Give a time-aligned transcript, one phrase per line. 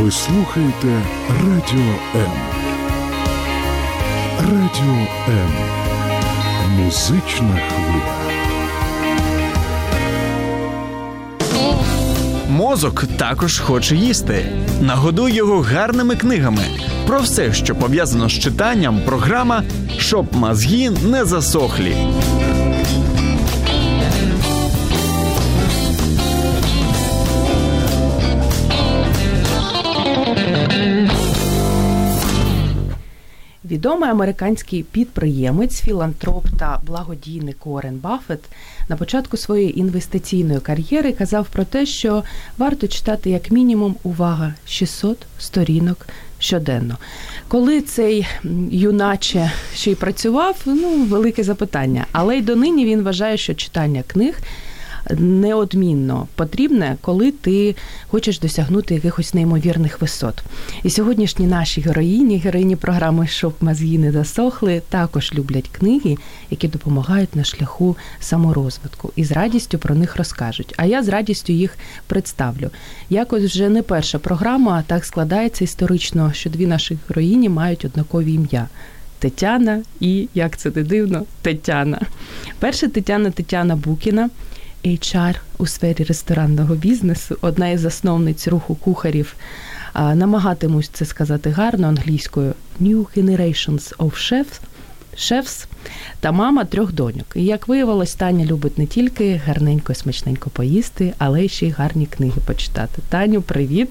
[0.00, 2.32] Ви слухаєте Радіо М.
[4.38, 5.50] Радіо М.
[6.78, 8.14] Музична хвиля.
[12.48, 14.46] Мозок також хоче їсти.
[14.80, 16.64] Нагодуй його гарними книгами.
[17.06, 19.62] Про все, що пов'язано з читанням, програма
[19.98, 21.96] Щоб мозги не засохлі.
[33.70, 38.40] Відомий американський підприємець, філантроп та благодійник Уоррен Баффет
[38.88, 42.22] на початку своєї інвестиційної кар'єри казав про те, що
[42.58, 46.06] варто читати як мінімум увага 600 сторінок
[46.38, 46.98] щоденно.
[47.48, 48.26] Коли цей
[48.70, 52.06] юначе ще й працював, ну велике запитання.
[52.12, 54.34] Але й донині він вважає, що читання книг
[55.18, 57.76] неодмінно потрібне, коли ти
[58.08, 60.42] хочеш досягнути якихось неймовірних висот.
[60.82, 66.16] І сьогоднішні наші героїні, героїні програми Щоб мозги не засохли, також люблять книги,
[66.50, 70.74] які допомагають на шляху саморозвитку, і з радістю про них розкажуть.
[70.76, 72.70] А я з радістю їх представлю.
[73.10, 78.32] Якось вже не перша програма, а так складається історично, що дві наші героїні мають однакові
[78.32, 78.68] ім'я.
[79.18, 82.00] Тетяна і, як це не дивно, Тетяна.
[82.58, 84.30] Перша Тетяна Тетяна Букіна.
[84.86, 89.34] HR у сфері ресторанного бізнесу, одна із засновниць руху кухарів.
[89.94, 94.60] Намагатимусь це сказати гарно англійською New Generations of Chefs,
[95.16, 95.66] Chefs
[96.20, 97.26] та мама трьох доньок.
[97.34, 101.70] І як виявилось, Таня любить не тільки гарненько і смачненько поїсти, але й ще й
[101.70, 103.02] гарні книги почитати.
[103.08, 103.88] Таню, привіт!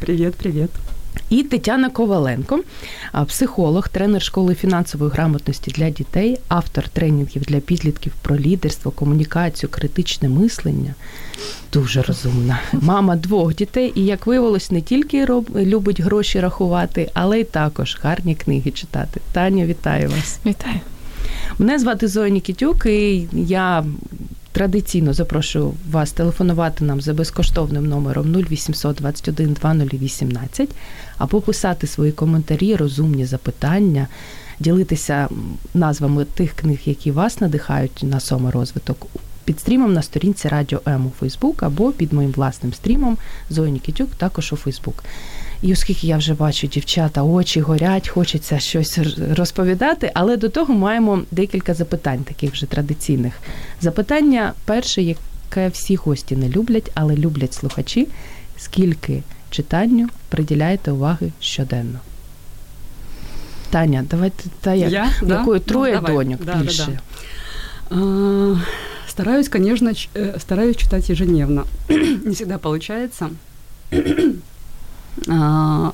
[0.00, 0.70] Привіт, привіт.
[1.30, 2.60] І Тетяна Коваленко,
[3.26, 10.28] психолог, тренер школи фінансової грамотності для дітей, автор тренінгів для підлітків про лідерство, комунікацію, критичне
[10.28, 10.94] мислення.
[11.72, 12.60] Дуже розумна.
[12.72, 15.50] Мама двох дітей, і як виявилось, не тільки роб...
[15.56, 19.20] любить гроші рахувати, але й також гарні книги читати.
[19.32, 20.38] Таня, вітаю вас!
[20.46, 20.80] Вітаю.
[21.58, 23.84] Мене звати Зоя Нікітюк, і я
[24.52, 30.70] традиційно запрошую вас телефонувати нам за безкоштовним номером 0800 21 2018
[31.18, 34.06] або писати свої коментарі, розумні запитання,
[34.60, 35.28] ділитися
[35.74, 39.06] назвами тих книг, які вас надихають на саморозвиток.
[39.44, 43.18] Під стрімом на сторінці Радіо М у Фейсбук або під моїм власним стрімом
[43.50, 45.04] Зоя Нікітюк також у Фейсбук.
[45.62, 48.98] І оскільки я вже бачу, дівчата, очі горять, хочеться щось
[49.30, 53.34] розповідати, але до того маємо декілька запитань, таких вже традиційних.
[53.80, 58.08] Запитання перше, яке всі гості не люблять, але люблять слухачі.
[58.58, 62.00] Скільки читанню приділяєте уваги щоденно?
[63.75, 65.09] Таня, давайте та як я?
[65.27, 65.65] якої да?
[65.65, 66.85] троє ну, доньок да, більше.
[66.87, 68.01] Да, да.
[68.01, 68.57] А,
[69.07, 71.65] стараюсь, конечно, ч- э, стараюсь читать ежедневно.
[72.25, 73.29] Не всегда получается.
[75.27, 75.91] а,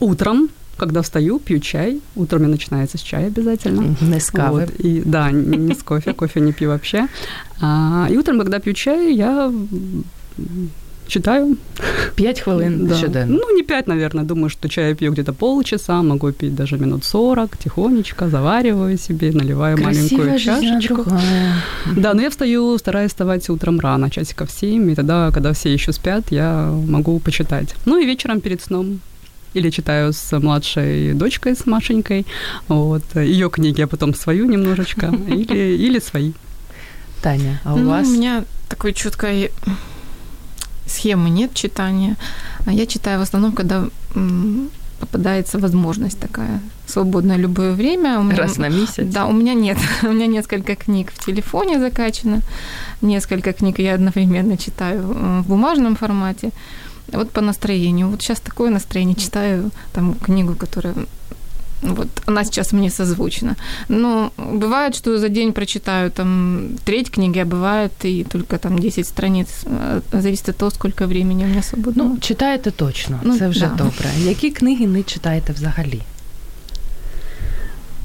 [0.00, 2.00] утром, когда встаю, пью чай.
[2.14, 3.96] Утром у начинается с чая обязательно.
[4.00, 4.60] Не з кави.
[4.60, 7.08] Вот, и, да, не, не с кофе, кофе не пью вообще.
[7.60, 9.52] А, и утром, когда пью чай, я
[11.07, 11.57] читаю.
[12.15, 12.95] П'ять хвилин Да.
[12.95, 13.37] щоденно.
[13.37, 14.23] Ну, не пять, наверное.
[14.23, 19.31] Думаю, что чай я пью где-то полчаса, могу пить даже минут сорок, тихонечко, завариваю себе,
[19.31, 20.95] наливаю маленькую жизнь, а чашечку.
[20.95, 21.53] другая.
[21.95, 25.73] Да, но я встаю, стараюсь вставать утром рано, часиков в 7, и тогда, когда все
[25.73, 27.75] еще спят, я могу почитать.
[27.85, 28.99] Ну и вечером перед сном
[29.53, 32.25] или читаю с младшей дочкой, с Машенькой,
[32.67, 36.31] вот, ее книги, а потом свою немножечко, или, или свои.
[37.21, 38.07] Таня, а у ну, вас?
[38.07, 39.51] У меня такой четкой
[40.87, 42.15] схемы нет читания.
[42.65, 43.87] А я читаю в основном, когда
[44.99, 48.19] попадается возможность такая свободное любое время.
[48.35, 49.05] Раз на месяц?
[49.05, 49.77] Да, у меня нет.
[50.03, 52.41] у меня несколько книг в телефоне закачано,
[53.01, 56.51] несколько книг я одновременно читаю э, в бумажном формате.
[57.13, 58.09] Вот по настроению.
[58.09, 60.95] Вот сейчас такое настроение читаю там книгу, которая
[61.82, 63.56] вот она сейчас мне созвучна.
[63.88, 69.06] Но бывает, что за день прочитаю там треть книги, а бывает и только там 10
[69.06, 69.48] страниц.
[69.66, 72.08] Э, Зависит от того, сколько времени у меня свободного.
[72.10, 73.74] Ну, читаєте точно, Ну, це вже да.
[73.84, 74.10] добре.
[74.24, 76.00] Які книги не читаєте взагалі?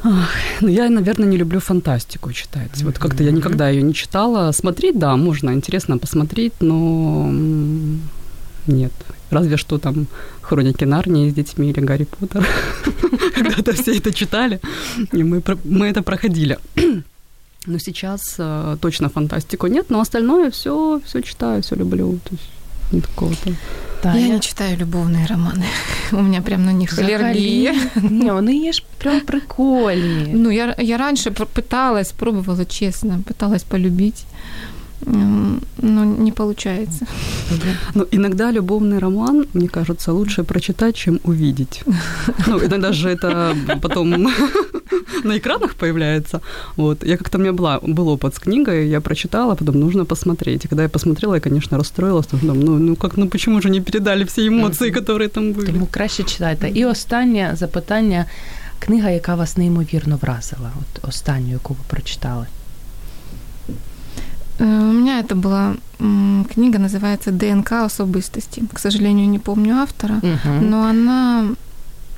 [0.03, 2.83] Ах, ну, я, наверное, не люблю фантастику читать.
[2.83, 4.53] Вот как-то я никогда ее не читала.
[4.53, 6.73] Смотреть, да, можно, интересно посмотреть, но
[7.29, 7.99] м,
[8.67, 8.91] нет.
[9.31, 10.07] Разве что там
[10.41, 12.45] «Хроники Нарнии» с детьми или «Гарри Поттер».
[13.35, 14.59] Когда-то все это читали,
[15.13, 16.57] и мы, про- мы это проходили.
[17.67, 22.19] Но сейчас э, точно фантастику нет, но остальное все, все читаю, все люблю.
[22.23, 22.49] То есть
[22.93, 23.51] нет такого-то.
[24.03, 25.65] Я не читаю любовные романы.
[26.11, 27.13] У меня прям на них Взагалі?
[27.13, 27.75] аллергия.
[27.95, 30.31] Ні, вони є ж прям прикольні.
[30.33, 34.25] Ну, я, я раньше пр- пыталась, пробовала честно, пыталась полюбить.
[35.81, 37.05] но не получается.
[37.95, 41.83] Ну, иногда любовный роман, мне кажется, лучше прочитать, чем увидеть.
[42.47, 44.27] Ну, иногда же это потом
[45.23, 46.41] на экранах появляется.
[46.77, 47.03] Вот.
[47.05, 50.65] Я как-то, у меня была, был опыт с книгой, я прочитала, потом нужно посмотреть.
[50.65, 52.27] И когда я посмотрела, я, конечно, расстроилась.
[52.41, 55.67] Ну, ну, как, ну почему же не передали всі емоції, які там були?
[55.67, 56.69] Тому краще читайте.
[56.69, 58.25] І останнє запитання.
[58.79, 62.45] Книга, яка вас неймовірно вразила, от останню, яку ви прочитали.
[64.62, 68.62] Э, у меня это была книга, называется «ДНК особистости».
[68.72, 70.52] К сожалению, не помню автора, угу.
[70.60, 71.46] но она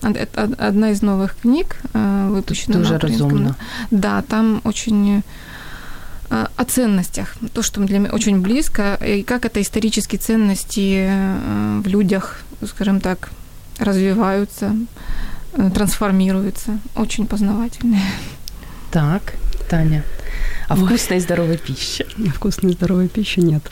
[0.02, 3.56] это одна из новых книг, э, выпущена Тоже на разумно.
[3.91, 5.23] Да, там очень
[6.31, 11.08] э, о ценностях, то, что для меня очень близко, и как это исторические ценности
[11.81, 13.31] в людях, скажем так,
[13.79, 14.76] развиваются,
[15.75, 16.79] трансформируются.
[16.96, 18.02] Очень познавательные.
[18.91, 19.35] Так,
[19.69, 20.02] Таня.
[20.69, 22.05] А вкусная и здоровая пища?
[22.34, 23.62] Вкусная и здоровая пища нет.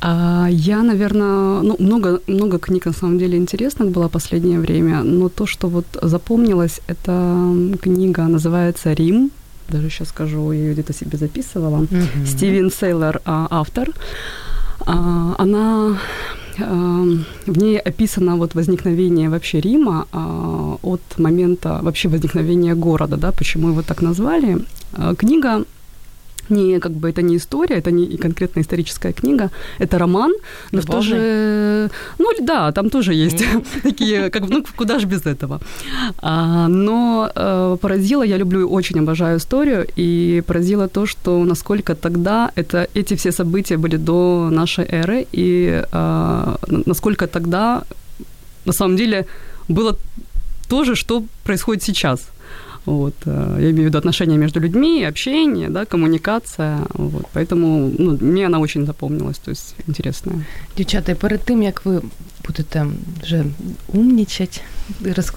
[0.00, 5.28] А я, наверное, ну, много, много книг на самом деле интересных было последнее время, но
[5.28, 9.30] то, что вот запомнилось, это книга называется «Рим»,
[9.68, 11.82] даже сейчас скажу, я ее где-то себе записывала.
[11.82, 12.26] Угу.
[12.26, 13.88] Стивен Сейлор, а, автор.
[14.86, 15.98] А, она
[17.46, 23.68] в ней описано вот возникновение вообще Рима а, от момента вообще возникновения города, да, почему
[23.68, 24.58] его так назвали.
[24.92, 25.64] А, книга
[26.48, 30.32] не как бы это не история, это не конкретно историческая книга, это роман,
[30.72, 33.44] но в то же, ну да, там тоже есть
[33.82, 35.60] такие, как ну куда же без этого.
[36.18, 42.50] А, но э, поразило, я люблю, очень обожаю историю, и поразило то, что насколько тогда
[42.56, 46.56] это эти все события были до нашей эры, и э,
[46.86, 47.82] насколько тогда
[48.64, 49.26] на самом деле
[49.68, 49.96] было
[50.68, 52.31] то же, что происходит сейчас.
[52.86, 53.14] Вот.
[53.26, 56.78] Э, я имею в виду отношения между людьми, общение, да, коммуникация.
[56.94, 57.26] Вот.
[57.34, 60.44] Поэтому ну, мне она очень запомнилась, то есть интересная.
[60.76, 62.02] Дівчата, перед тим, як ви
[62.46, 62.86] будете
[63.22, 63.44] вже
[63.88, 64.60] умнічать,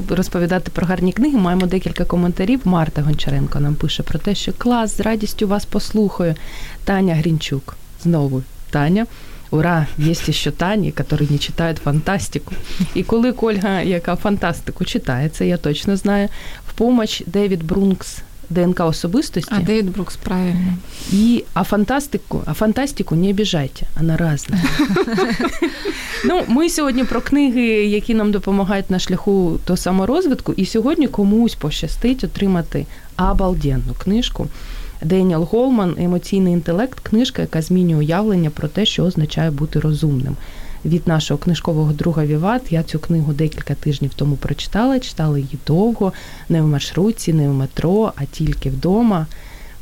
[0.10, 2.62] розповідати про гарні книги, маємо декілька коментарів.
[2.64, 6.36] Марта Гончаренко нам пише про те, що клас, з радістю вас послухаю.
[6.84, 7.78] Таня Грінчук.
[8.04, 9.06] Знову Таня.
[9.52, 12.54] Ура, є ще Тані, які не читають фантастику.
[12.96, 16.30] І коли Кольга, яка фантастику читає, це я точно знаю,
[16.76, 19.56] помощь Девід Брункс ДНК особистості.
[19.58, 20.78] А Дэвид Брукс, правильно.
[21.14, 24.58] И а фантастику, а фантастику не обіжайте, вона разна.
[26.26, 31.56] ну, ми сьогодні про книги, які нам допомагають на шляху до саморозвитку, і сьогодні комусь
[31.56, 32.86] пощастить отримати
[33.18, 34.48] обалденну книжку.
[35.02, 40.36] Деніел Голман Емоційний інтелект книжка, яка змінює уявлення про те, що означає бути розумним.
[40.86, 45.00] Від нашого книжкового друга Віват я цю книгу декілька тижнів тому прочитала.
[45.00, 46.14] Читала її довго,
[46.50, 49.28] не в маршрутці, не в метро, а тільки вдома.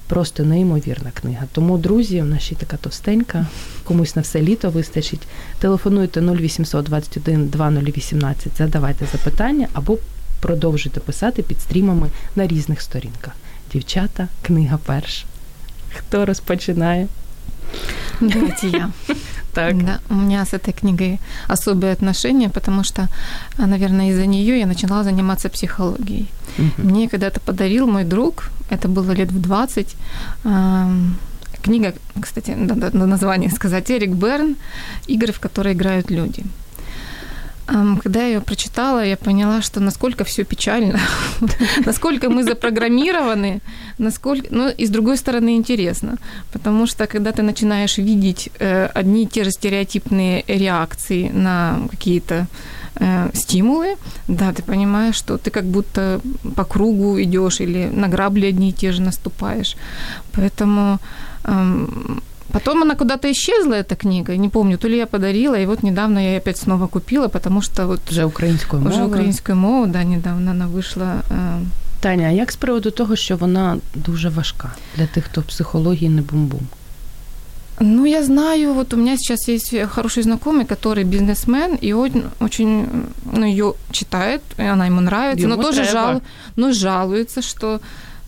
[0.08, 1.48] Просто неймовірна книга.
[1.52, 3.48] Тому, друзі, в нашій така товстенька,
[3.84, 5.22] комусь на все літо вистачить.
[5.60, 9.98] Телефонуйте 0800 21 2018, задавайте запитання або
[10.42, 13.34] продовжуйте писати під стрімами на різних сторінках.
[13.74, 15.26] Дівчата, книга перша.
[15.96, 17.08] Хто розпочинає?
[18.22, 18.90] Давайте я.
[19.54, 19.86] Так.
[19.86, 23.08] Да, у меня с этой книгой особые отношения, потому что,
[23.58, 26.28] наверное, из-за нее я начала заниматься психологией.
[26.58, 26.88] Угу.
[26.90, 29.96] Мне когда-то подарил мой друг, это было лет в 20,
[30.44, 30.88] э,
[31.62, 34.56] книга, кстати, надо название сказать, Эрик Берн
[35.08, 36.44] «Игры, в которые играют люди».
[37.66, 41.00] Когда я ее прочитала, я поняла, что насколько все печально,
[41.86, 43.62] насколько мы запрограммированы,
[43.98, 46.18] насколько, ну и с другой стороны интересно,
[46.52, 52.48] потому что когда ты начинаешь видеть э, одни и те же стереотипные реакции на какие-то
[52.96, 53.96] э, стимулы,
[54.28, 56.20] да, ты понимаешь, что ты как будто
[56.56, 59.78] по кругу идешь или на грабли одни и те же наступаешь,
[60.34, 61.00] поэтому
[62.53, 64.37] Потом она куда-то исчезла, эта книга.
[64.37, 67.87] Не помню, то ли я подарила, и вот недавно я опять снова купила, потому что
[67.87, 68.01] вот...
[68.11, 69.01] Уже українською мовою.
[69.01, 71.23] Уже українською мовою, да, недавно вона вийшла.
[72.01, 76.09] Таня, а як з приводу того, що вона дуже важка для тих, хто в психології
[76.09, 76.61] не бум-бум?
[77.81, 82.87] Ну, я знаю, вот у меня сейчас есть хороший знакомый, который бизнесмен, и он очень,
[83.33, 86.21] ну, ее читает, и она ему нравится, ему но тоже жал,
[86.57, 87.81] но жалуется, что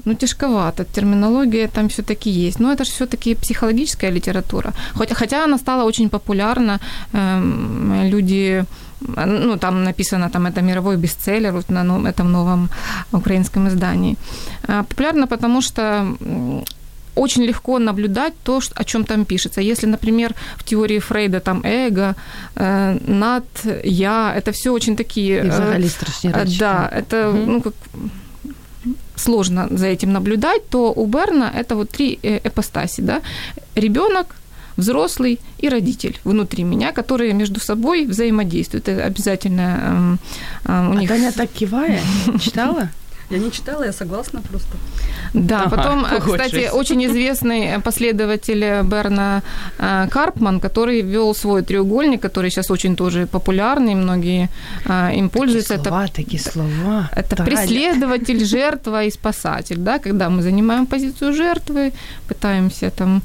[0.06, 0.84] ну, тяжковато.
[0.84, 2.60] Терминология там все-таки есть.
[2.60, 4.74] Но это же все-таки психологическая литература.
[4.94, 6.80] Хотя, хотя она стала очень популярна.
[7.14, 8.66] Эм, люди
[9.02, 12.70] ну, там написано, там это мировой бестселлер вот на новом, этом новом
[13.12, 14.16] украинском издании.
[14.68, 16.06] А, популярно, потому что
[17.16, 19.62] очень легко наблюдать то, о чем там пишется.
[19.62, 22.16] Если, например, в теории Фрейда там эго,
[22.56, 23.46] э, над,
[23.84, 25.42] я, это все очень такие...
[25.44, 27.52] Э, да, это, угу.
[27.52, 27.74] ну, как
[29.16, 33.22] сложно за этим наблюдать, то у Берна это вот три э, эпостаси, да,
[33.76, 34.36] ребенок,
[34.78, 38.90] взрослый и родитель внутри меня, которые между собой взаимодействуют.
[38.90, 40.20] Это обязательно эм,
[40.66, 41.10] э, у А них...
[41.10, 42.00] Таня так киває.
[42.40, 42.90] Читала?
[43.30, 44.78] Я не читала, я согласна просто.
[45.34, 49.42] Да, Ага, потом, кстати, очень известный последователь Берна
[49.80, 54.50] э, Карпман, который вел свой треугольник, который сейчас очень тоже популярный, многие
[54.86, 55.74] э, им пользуются.
[55.74, 57.10] Это Слова, такі слова.
[57.16, 57.46] это Таня.
[57.46, 61.92] преследователь, жертва и спасатель, да, когда мы занимаем позицию жертвы,
[62.28, 63.22] пытаемся там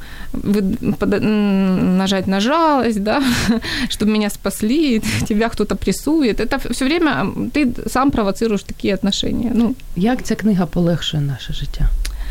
[1.98, 3.22] нажать на жалость, да,
[3.88, 6.40] чтобы меня спасли, тебя кто-то прессует.
[6.40, 9.50] Это все время ты сам провоцируешь такие отношения.
[9.54, 11.88] Ну, Як ця книга полегшує наше життя?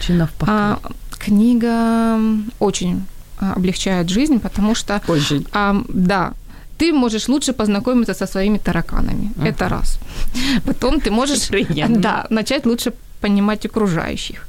[0.08, 0.51] Чи навпаки?
[0.51, 0.75] а,
[1.18, 2.20] книга
[2.60, 3.01] очень
[3.39, 5.46] а, облегчает жизнь, потому что Очень.
[5.51, 6.32] А, да,
[6.80, 9.32] ты можешь лучше познакомиться со своими тараканами.
[9.38, 9.50] Ага.
[9.50, 10.00] Это раз.
[10.66, 11.50] Потом ты можешь
[11.89, 14.48] да, начать лучше понимать окружающих.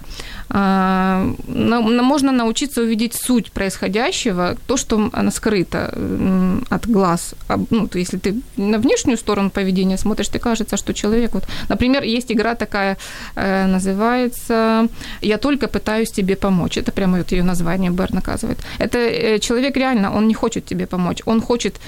[0.53, 7.35] А, можно научиться увидеть суть происходящего, то, что оно скрыто м, от глаз.
[7.71, 11.45] Ну, то если ты на внешнюю сторону поведения смотришь, ты кажется, что человек вот...
[11.69, 12.97] Например, есть игра такая,
[13.37, 14.89] э, называется
[15.23, 16.77] «Я только пытаюсь тебе помочь».
[16.77, 18.59] Это прямо вот ее название Бер наказывает.
[18.79, 21.23] Это э, человек реально, он не хочет тебе помочь.
[21.27, 21.81] Он хочет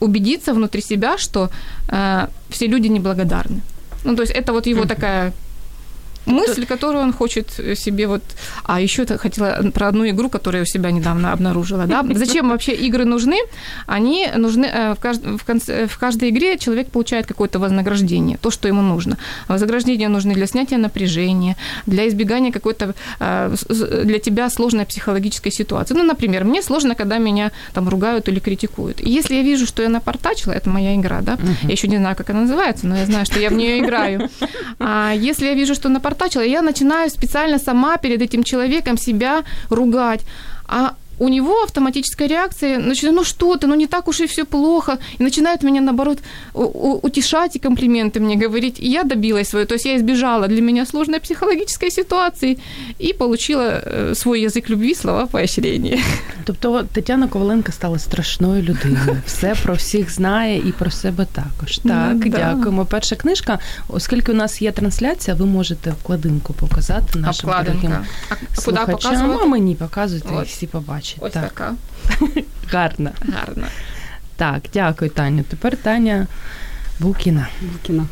[0.00, 1.50] убедиться внутри себя, что
[1.88, 3.60] э, все люди неблагодарны.
[4.04, 5.32] Ну, то есть это вот его такая
[6.28, 8.22] мысль, которую он хочет себе вот...
[8.64, 11.86] А еще хотела про одну игру, которую я у себя недавно обнаружила.
[11.86, 12.04] Да?
[12.14, 13.36] Зачем вообще игры нужны?
[13.86, 14.66] Они нужны...
[14.66, 15.22] э, В, кажд...
[15.22, 15.86] в, конце...
[15.86, 19.16] в каждой игре человек получает какое-то вознаграждение, то, что ему нужно.
[19.48, 21.56] Вознаграждения нужны для снятия напряжения,
[21.86, 23.54] для избегания какой-то э,
[24.04, 25.94] для тебя сложной психологической ситуации.
[25.94, 29.00] Ну, например, мне сложно, когда меня там ругают или критикуют.
[29.00, 31.38] И если я вижу, что я напортачила, это моя игра, да?
[31.62, 34.28] Я еще не знаю, как она называется, но я знаю, что я в нее играю.
[34.78, 36.17] А если я вижу, что напортачила,
[36.48, 40.20] я начинаю специально сама перед этим человеком себя ругать.
[40.66, 44.45] А у него автоматическая реакция, начинает, ну что ты, ну не так уж и все
[44.45, 46.17] плохо, и начинает меня, наоборот,
[46.53, 50.47] у- у- утешать и комплименты мне говорить, и я добилась своего, то есть я избежала
[50.47, 52.57] для меня сложной психологической ситуации
[53.03, 55.99] и получила э, свой язык любви, слова поощрения.
[56.45, 59.17] Тобто Тетяна Коваленко стала страшною людиною.
[59.25, 61.77] Все про всіх знає і про себе також.
[61.77, 62.37] Так, Ну, да.
[62.37, 62.85] дякуємо.
[62.85, 68.05] Перша книжка, оскільки у нас є трансляція, ви можете вкладинку показати нашим дорогим Обкладинка.
[68.29, 68.91] А куди слухачам.
[68.91, 69.39] показувати?
[69.43, 70.47] А мені показуйте, і От.
[70.47, 71.03] всі побачать.
[71.18, 71.74] Ось так, така.
[72.72, 73.10] гарно.
[73.32, 73.66] Гарно.
[74.36, 75.42] Так, дякую, Таню.
[75.42, 76.26] Тепер Таня
[76.98, 77.48] Букіна.
[77.60, 78.06] Букина.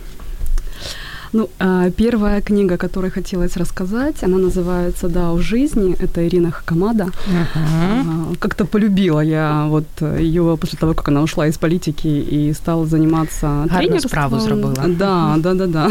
[1.33, 5.95] Ну, а, первая книга, о которой хотелось рассказать, она называется «Да, в жизни».
[5.99, 7.07] Это Ирина Хакамада.
[7.55, 12.87] А, Как-то полюбила я вот ее после того, как она ушла из политики и стала
[12.87, 14.09] заниматься Гарну тренерством.
[14.11, 14.75] справу зробила.
[14.99, 15.91] Да, да, да, да.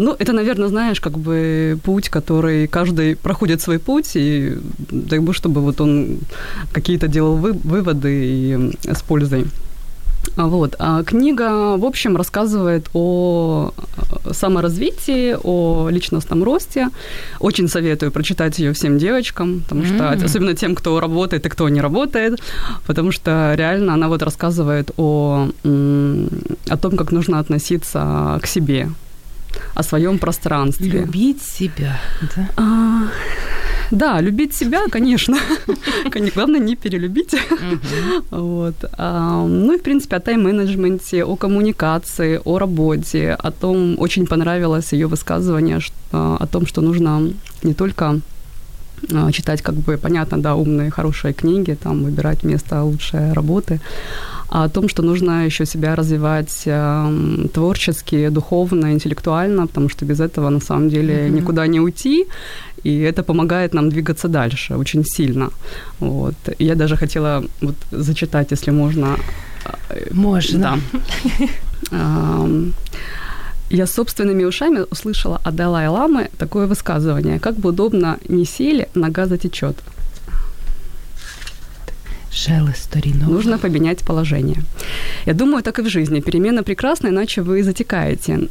[0.00, 4.56] Ну, это, наверное, знаешь, как бы путь, который каждый проходит свой путь, и
[4.90, 6.18] дай бы, чтобы вот он
[6.72, 9.44] какие-то делал вы- выводы и с пользой.
[10.36, 10.74] Вот.
[10.78, 13.70] А книга, в общем, рассказывает о
[14.24, 16.88] э, саморазвитии, о личностном росте.
[17.40, 20.24] Очень советую прочитать ее всем девочкам, потому что, М.
[20.24, 22.40] особенно тем, кто работает и кто не работает,
[22.86, 28.88] потому что реально она вот рассказывает о, о том, как нужно относиться к себе,
[29.74, 31.00] о своем пространстве.
[31.00, 31.96] Любіть себе.
[32.36, 32.48] Да?
[32.56, 33.02] А,
[33.90, 35.36] да, любить себя, конечно.
[36.12, 37.34] Кон- Главное не перелюбить.
[38.30, 38.74] Вот.
[38.98, 44.92] А, Ну и, в принципе, о тайм-менеджменте, о коммуникации, о работе, о том, очень понравилось
[44.92, 47.30] ее высказывание что- о том, что нужно
[47.62, 48.20] не только
[49.12, 53.80] а, читать, как бы, понятно, да, умные, хорошие книги, там, выбирать место лучшей работы,
[54.48, 60.20] а о том, что нужно еще себя развивать эм, творчески, духовно, интеллектуально, потому что без
[60.20, 61.36] этого, на самом деле, Мгм.
[61.36, 62.26] никуда не уйти,
[62.84, 65.50] и это помогает нам двигаться дальше очень сильно.
[66.00, 66.34] Вот.
[66.58, 69.16] И Я даже хотела вот зачитать, если можно.
[70.12, 70.78] Можна.
[71.90, 72.48] Да.
[73.70, 77.38] Я собственными ушами услышала от Далай-ламы такое высказывание.
[77.38, 79.76] Как бы удобно не сели, нога затечет.
[82.74, 83.28] Сторінок.
[83.28, 84.56] Нужно поменять положение.
[85.26, 86.20] Я думаю, так и в жизни.
[86.20, 88.48] Перемена прекрасна, иначе вы затекаете.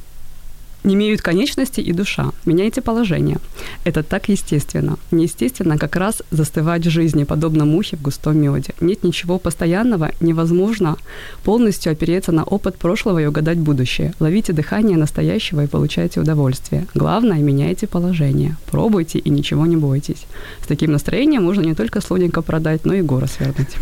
[0.84, 2.32] Не имеют конечности и душа.
[2.46, 3.38] Меняйте положение.
[3.86, 4.98] Это так естественно.
[5.12, 8.74] Неестественно как раз застывать в жизни, подобно мухе в густом меде.
[8.82, 10.98] Нет ничего постоянного, невозможно
[11.44, 14.14] полностью опереться на опыт прошлого и угадать будущее.
[14.20, 16.86] Ловите дыхание настоящего и получайте удовольствие.
[16.94, 18.58] Главное, меняйте положение.
[18.70, 20.26] Пробуйте и ничего не бойтесь.
[20.62, 23.76] С таким настроением можно не только слоненько продать, но и горы свернуть.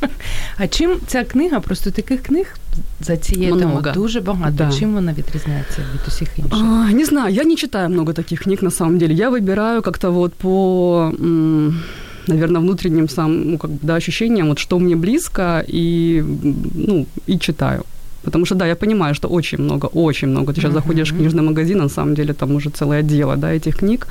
[0.58, 2.56] А чим ця книга, просто таких книг
[3.01, 3.81] за цією Много.
[3.81, 4.55] темою дуже багато.
[4.57, 4.71] Да.
[4.71, 6.53] Чим вона відрізняється від усіх інших?
[6.61, 9.13] А, не знаю, я не читаю много таких книг на самом деле.
[9.13, 11.79] Я выбираю как-то вот по м,
[12.27, 16.23] наверное, внутренним сам, ну, как бы, да, ощущением, вот что мне близко, и,
[16.87, 17.83] ну, и читаю.
[18.23, 20.53] Потому что, да, я понимаю, что очень много, очень много.
[20.53, 23.77] Ты сейчас заходишь в книжный магазин, на самом деле там уже целое дело, да, этих
[23.77, 24.07] книг.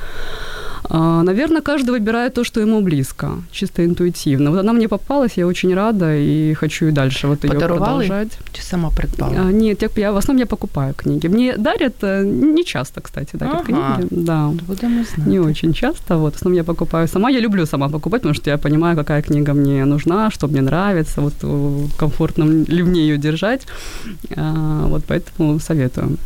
[0.89, 4.51] А, наверное, каждый выбирает то, что ему близко, чисто интуитивно.
[4.51, 8.39] Вот она мне попалась, я очень рада и хочу и дальше вот ее продолжать.
[8.53, 9.34] Чи сама придбала?
[9.38, 11.27] А, нет, я, я в основном я покупаю книги.
[11.27, 13.63] Мне дарят э, не часто, кстати, дарят ага.
[13.63, 14.08] книги.
[14.12, 14.51] Да.
[14.67, 15.27] Будем знать.
[15.27, 16.17] Не очень часто.
[16.17, 17.29] Вот, в основном я покупаю сама.
[17.29, 21.22] Я люблю сама покупать, потому что я понимаю, какая книга мне нужна, что мне нравится,
[21.22, 21.34] вот
[21.98, 23.67] комфортно ли мне ее держать.
[24.36, 26.17] А, вот поэтому советую.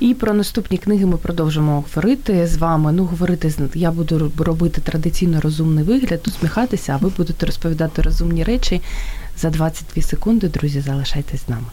[0.00, 2.92] І про наступні книги ми продовжимо говорити з вами.
[2.92, 8.80] Ну, говорити я буду робити традиційно розумний вигляд, усміхатися, а ви будете розповідати розумні речі
[9.36, 10.48] за 22 секунди.
[10.48, 11.66] Друзі, залишайтесь з нами.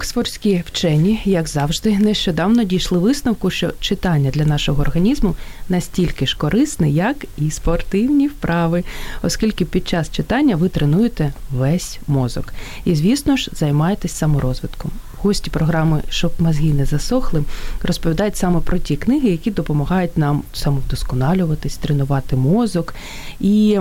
[0.00, 5.36] Оксфордські вчені, як завжди, нещодавно дійшли висновку, що читання для нашого організму
[5.68, 8.84] настільки ж корисне, як і спортивні вправи,
[9.22, 12.52] оскільки під час читання ви тренуєте весь мозок.
[12.84, 14.90] І, звісно ж, займаєтесь саморозвитком.
[15.22, 17.44] Гості програми, щоб мозги не засохли,
[17.82, 22.94] розповідають саме про ті книги, які допомагають нам самовдосконалюватись, тренувати мозок.
[23.40, 23.78] І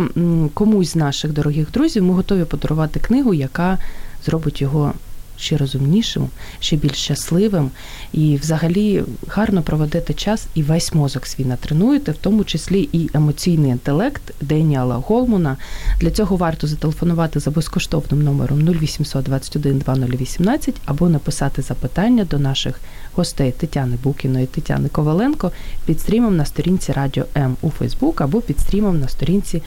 [0.53, 3.77] комусь з наших дорогих друзів ми готові подарувати книгу, яка
[4.25, 4.93] зробить його
[5.39, 6.27] ще розумнішим,
[6.59, 7.71] ще більш щасливим
[8.13, 13.71] і взагалі гарно проведете час і весь мозок свій натренуєте, в тому числі і емоційний
[13.71, 15.57] інтелект Деніала Голмуна.
[15.99, 22.79] Для цього варто зателефонувати за безкоштовним номером 0800 21 2018 або написати запитання до наших
[23.13, 25.51] гостей Тетяни Букіної, Тетяни Коваленко
[25.85, 29.61] під стрімом на сторінці Радіо М у Фейсбук або під стрімом на сторінці.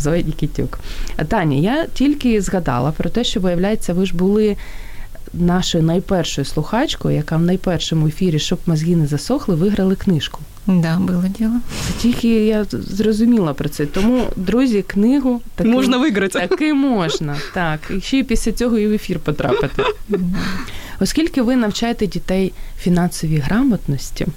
[0.00, 0.78] Зої Нікітюк.
[1.28, 4.56] Таня, я тільки згадала про те, що виявляється, ви ж були
[5.33, 10.39] нашою найпершою слухачкою, яка в найпершому ефірі, щоб мозги не засохли, виграли книжку.
[10.67, 11.55] Да, було діло.
[11.87, 13.85] Це тільки я зрозуміла про це.
[13.85, 16.47] Тому, друзі, книгу таки, можна виграти.
[16.47, 17.37] Таки можна.
[17.53, 17.79] Так.
[17.97, 19.83] І ще й після цього і в ефір потрапити.
[20.99, 24.27] Оскільки ви навчаєте дітей фінансовій грамотності,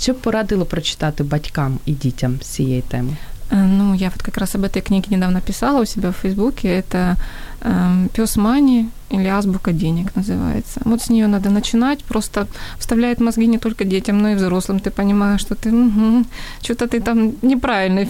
[0.00, 3.16] що б порадило прочитати батькам і дітям з цієї теми?
[3.52, 6.68] Ну, я вот как раз об этой книге недавно писала у себя в Фейсбуке.
[6.68, 7.16] Это
[7.60, 10.81] э, «Пёс Мани» или «Азбука денег» называется.
[10.85, 12.03] Вот с нее надо начинать.
[12.03, 12.47] Просто
[12.77, 14.79] вставляет мозги не только детям, но и взрослым.
[14.79, 16.25] Ты понимаешь, что ты угу,
[16.61, 18.05] что-то ты там неправильно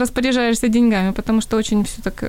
[0.00, 2.24] распоряжаешься деньгами, потому что очень все так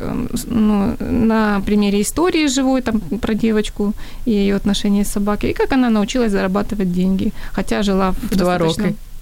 [0.48, 3.94] ну, на примере истории живой там про девочку
[4.26, 8.36] и ее отношения с собакой, и как она научилась зарабатывать деньги, хотя жила в, в
[8.36, 8.60] два.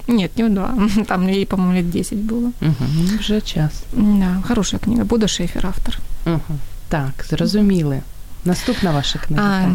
[0.08, 0.74] Нет, не два.
[1.08, 2.52] Там ей, по-моему, лет 10 было.
[2.62, 3.84] Угу, вже час.
[3.94, 5.04] Да, хорошая книга.
[5.04, 6.00] Буда Шефер, автор.
[6.26, 6.60] Угу.
[6.90, 8.02] Так, зрозуміли.
[8.46, 9.44] Наступна ваша книга.
[9.44, 9.70] А,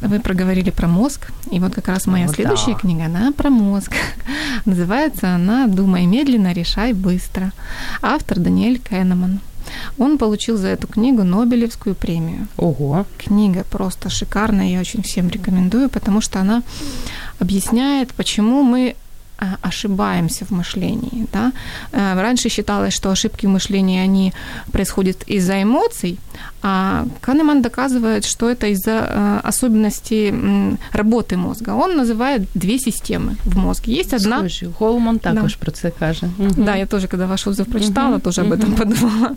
[0.00, 2.78] вы проговорили про мозг, и вот как раз моя О, следующая да.
[2.78, 3.92] книга, она про мозг.
[4.64, 7.52] Называется она «Думай медленно, решай быстро».
[8.02, 9.40] Автор Даниэль Кеннеман.
[9.98, 12.48] Он получил за эту книгу Нобелевскую премию.
[12.56, 13.06] Ого.
[13.18, 16.62] Книга просто шикарная, я очень всем рекомендую, потому что она
[17.40, 18.94] объясняет, почему мы
[19.62, 21.26] ошибаемся в мышлении.
[21.32, 21.52] Да?
[21.92, 24.32] Э, раньше считалось, что ошибки в мышлении, они
[24.72, 26.18] происходят из-за эмоций,
[26.62, 30.34] а Канеман доказывает, что это из-за э, особенностей
[30.92, 31.70] работы мозга.
[31.70, 33.92] Он называет две системы в мозге.
[33.92, 34.38] Есть одна...
[34.38, 34.68] Схожі.
[34.78, 35.58] Голман також да.
[35.60, 36.26] про це каже.
[36.38, 36.54] Угу.
[36.56, 38.20] Да, я тоже, когда ваш отзыв прочитала, угу.
[38.20, 38.76] тоже об этом угу.
[38.76, 39.36] подумала.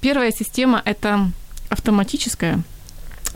[0.00, 1.30] Первая система– это
[1.68, 2.58] автоматическая,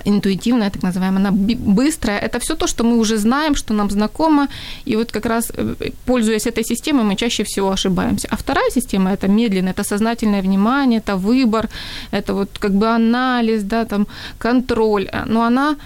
[0.05, 1.31] интуитивная, так называемая, она
[1.77, 2.19] быстрая.
[2.19, 4.49] Это все то, что мы уже знаем, что нам знакомо.
[4.87, 8.29] И вот как раз, э, пользуясь этой системой, мы чаще всего ошибаемся.
[8.31, 11.69] А вторая система– это медленное, это сознательное внимание, это выбор,
[12.13, 14.07] это вот как бы анализ, да, там,
[14.39, 15.09] контроль.
[15.27, 15.77] Но она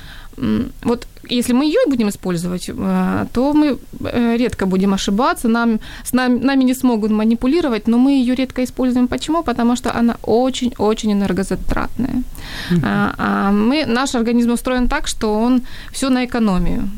[0.82, 6.12] вот если мы ее будем использовать, э, то мы э, редко будем ошибаться, нам, с
[6.12, 9.08] нами, нами не смогут манипулировать, но мы ее редко используем.
[9.08, 9.42] Почему?
[9.42, 12.22] Потому что она очень-очень энергозатратная.
[12.70, 12.80] Mm-hmm.
[12.84, 15.62] А, а мы, наш организм устроен так, что он
[15.92, 16.88] все на экономию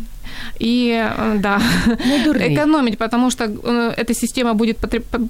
[0.58, 1.60] и э, да,
[2.52, 4.78] экономить, потому что э, эта система будет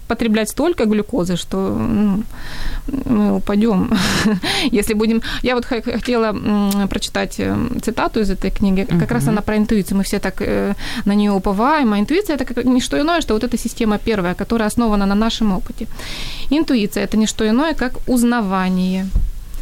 [0.09, 2.23] потреблять столько глюкозы, что ну,
[2.87, 3.91] мы упадем.
[4.73, 5.23] Если будем...
[5.43, 6.35] Я вот хотела
[6.89, 9.99] прочитать э, цитату из этой книги, как раз она про интуицию.
[9.99, 10.41] Мы все так
[11.05, 14.35] на нее уповаем, а интуиция это как не что иное, что вот эта система первая,
[14.35, 15.87] которая основана на нашем опыте.
[16.51, 19.07] Интуиция это не что иное, как узнавание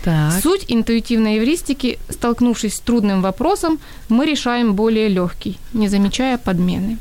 [0.04, 0.32] Так.
[0.42, 6.98] Суть интуитивной эвристики, столкнувшись с трудным вопросом, мы решаем более легкий, не замечая подмены.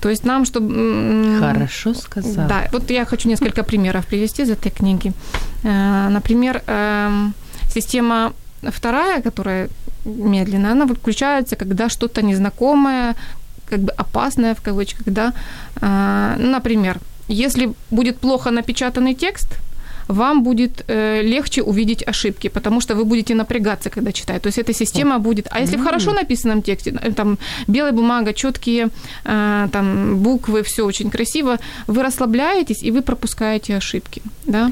[0.00, 1.38] То есть нам, чтобы...
[1.40, 2.48] Хорошо сказал.
[2.48, 5.12] Да, вот я хочу несколько примеров привести из этой книги.
[5.64, 7.34] Э, Например, эм,
[7.74, 9.68] система вторая, которая
[10.04, 13.14] медленная, она включается, когда что-то незнакомое,
[13.68, 15.32] как бы опасное в кавычках, да.
[15.80, 19.48] Э, Например, если будет плохо напечатанный текст,
[20.07, 24.41] вам будет э, легче увидеть ошибки, потому что вы будете напрягаться, когда читаете.
[24.43, 25.47] То есть эта система будет...
[25.51, 28.87] А если в хорошо написанном тексте, э, там белая бумага, четкие
[29.25, 31.57] э, там буквы, все очень красиво,
[31.87, 34.71] вы расслабляетесь и вы пропускаете ошибки, да.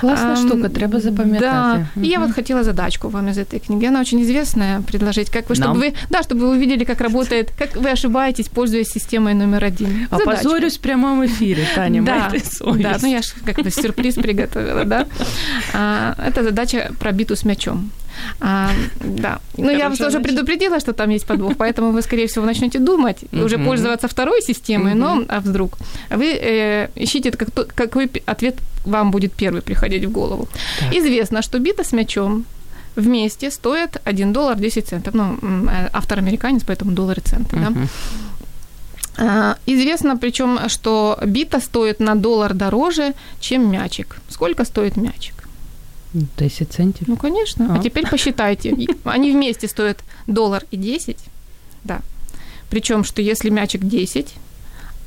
[0.00, 1.40] Класна Ам, штука, треба запам'ятати.
[1.40, 1.86] Да.
[2.02, 3.86] И я вот хотела задачку вам из этой книги.
[3.86, 4.82] Она очень известная.
[4.82, 5.78] Предложить, как вы, чтобы Нам?
[5.78, 10.06] вы, да, чтобы вы увидели, как работает, как вы ошибаетесь, пользуясь системой номер один.
[10.10, 10.30] Задачка.
[10.30, 12.82] Опозорюсь в прямому ефірі, Таня, Да, майте совість.
[12.82, 15.05] да, ну я ж как бы сюрприз приготовила, да.
[15.73, 17.91] А, Это задача про биту с мячом.
[18.39, 19.39] А, да.
[19.57, 23.23] Ну, я вас тоже предупредила, что там есть подвох, поэтому вы, скорее всего, начнете думать
[23.31, 25.77] и уже пользоваться второй системой, но а вдруг
[26.09, 28.55] вы э, ищите, как, какой ответ
[28.85, 30.47] вам будет первый приходить в голову.
[30.79, 30.93] Так.
[30.93, 32.45] Известно, что бита с мячом
[32.95, 35.13] вместе стоит 1 доллар 10 центов.
[35.13, 37.71] Ну, э, автор американец, поэтому доллары центы, да.
[39.23, 44.15] А, Известно, причем, что бита стоит на доллар дороже, чем мячик.
[44.29, 45.35] Сколько стоит мячик?
[46.37, 47.07] 10 центів.
[47.07, 47.65] Ну, конечно.
[47.69, 47.83] А, А.
[47.83, 48.75] теперь посчитайте.
[49.03, 51.17] Они вместе стоят доллар и 10.
[51.83, 51.99] Да.
[52.69, 54.33] Причем, что если мячик 10,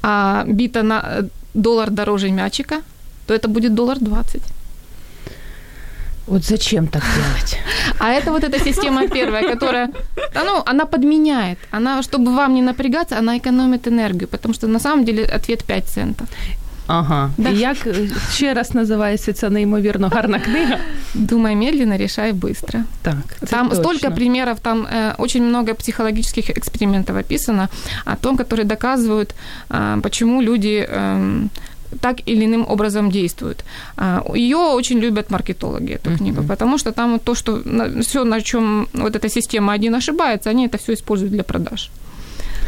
[0.03, 1.22] а бита на э,
[1.55, 2.81] доллар дороже мячика,
[3.27, 4.42] то это будет доллар 20.
[6.28, 7.58] От зачем так делать?
[7.99, 9.89] А это вот эта система первая, которая,
[10.34, 11.58] да, ну, она подменяет.
[11.71, 15.86] Она, чтобы вам не напрягаться, она экономит энергию, потому что на самом деле ответ 5
[15.88, 16.28] центов.
[16.89, 17.32] Ага.
[17.38, 17.49] Да.
[17.49, 20.78] І як е, ще раз називається ця неймовірно гарна книга?
[21.13, 22.84] Думай медленно, решай быстро.
[23.02, 23.84] Так, це Там точно.
[23.84, 27.67] столько примеров, там э, очень много психологических экспериментов описано
[28.06, 29.36] о том, которые доказывают,
[29.69, 31.41] э, почему люди э,
[32.02, 33.63] так или иным образом действуют.
[34.36, 36.17] Ее очень любят маркетологи, эту Мгм.
[36.17, 37.62] книгу, потому что там то, что
[38.02, 41.89] все, на чем вот эта система один ошибается, они это все используют для продаж.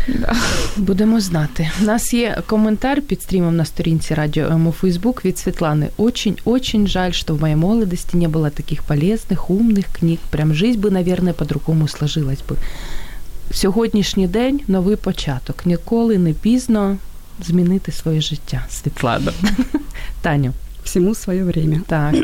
[0.07, 0.35] Да.
[0.77, 1.69] Будемо знати.
[1.81, 5.89] У нас є коментар під стрімом на сторінці Радіо М у Фейсбук від Світлани.
[5.97, 10.19] Очень-очень жаль, что в моей молодости не было таких полезных, умных книг.
[10.29, 12.55] Прям жизнь бы, наверное, по-другому сложилась би.
[13.53, 15.65] Сьогоднішній день новий початок.
[15.65, 16.97] Ніколи не пізно
[17.39, 18.65] змінити своє життя.
[18.69, 19.31] Світлана.
[20.21, 20.53] Таню,
[20.83, 21.81] Всему свое время.
[21.87, 22.15] так.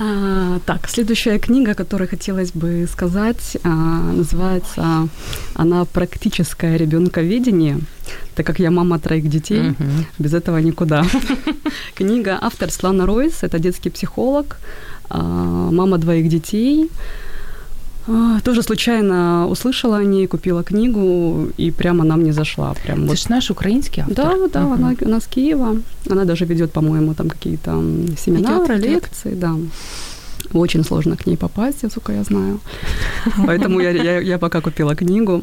[0.00, 5.08] А, так, следующая книга, о которой хотелось бы сказать, а, называется
[5.54, 7.78] она «Практическое ребенковедение»,
[8.34, 10.06] так как я мама троих детей, Мгм.
[10.18, 11.04] без этого никуда.
[11.94, 14.44] Книга автор Слана Ройс, это детский психолог,
[15.10, 15.18] а,
[15.72, 16.90] мама двоих детей.
[18.10, 22.74] А, Тоже случайно услышала о ней, купила книгу, и прямо она мне зашла.
[22.86, 23.18] Прям Це вот.
[23.18, 24.16] ж наш український автор.
[24.16, 24.72] Да, да, Мгм.
[24.72, 25.76] она, она с Киева.
[26.10, 28.90] Она даже ведет, по-моему, там какие-то м, семинары, Ведёт, ведёт.
[28.94, 29.54] лекции, да.
[30.52, 32.58] Очень сложно к ней попасть, насколько я знаю.
[33.46, 35.42] Поэтому я, я, я пока купила книгу.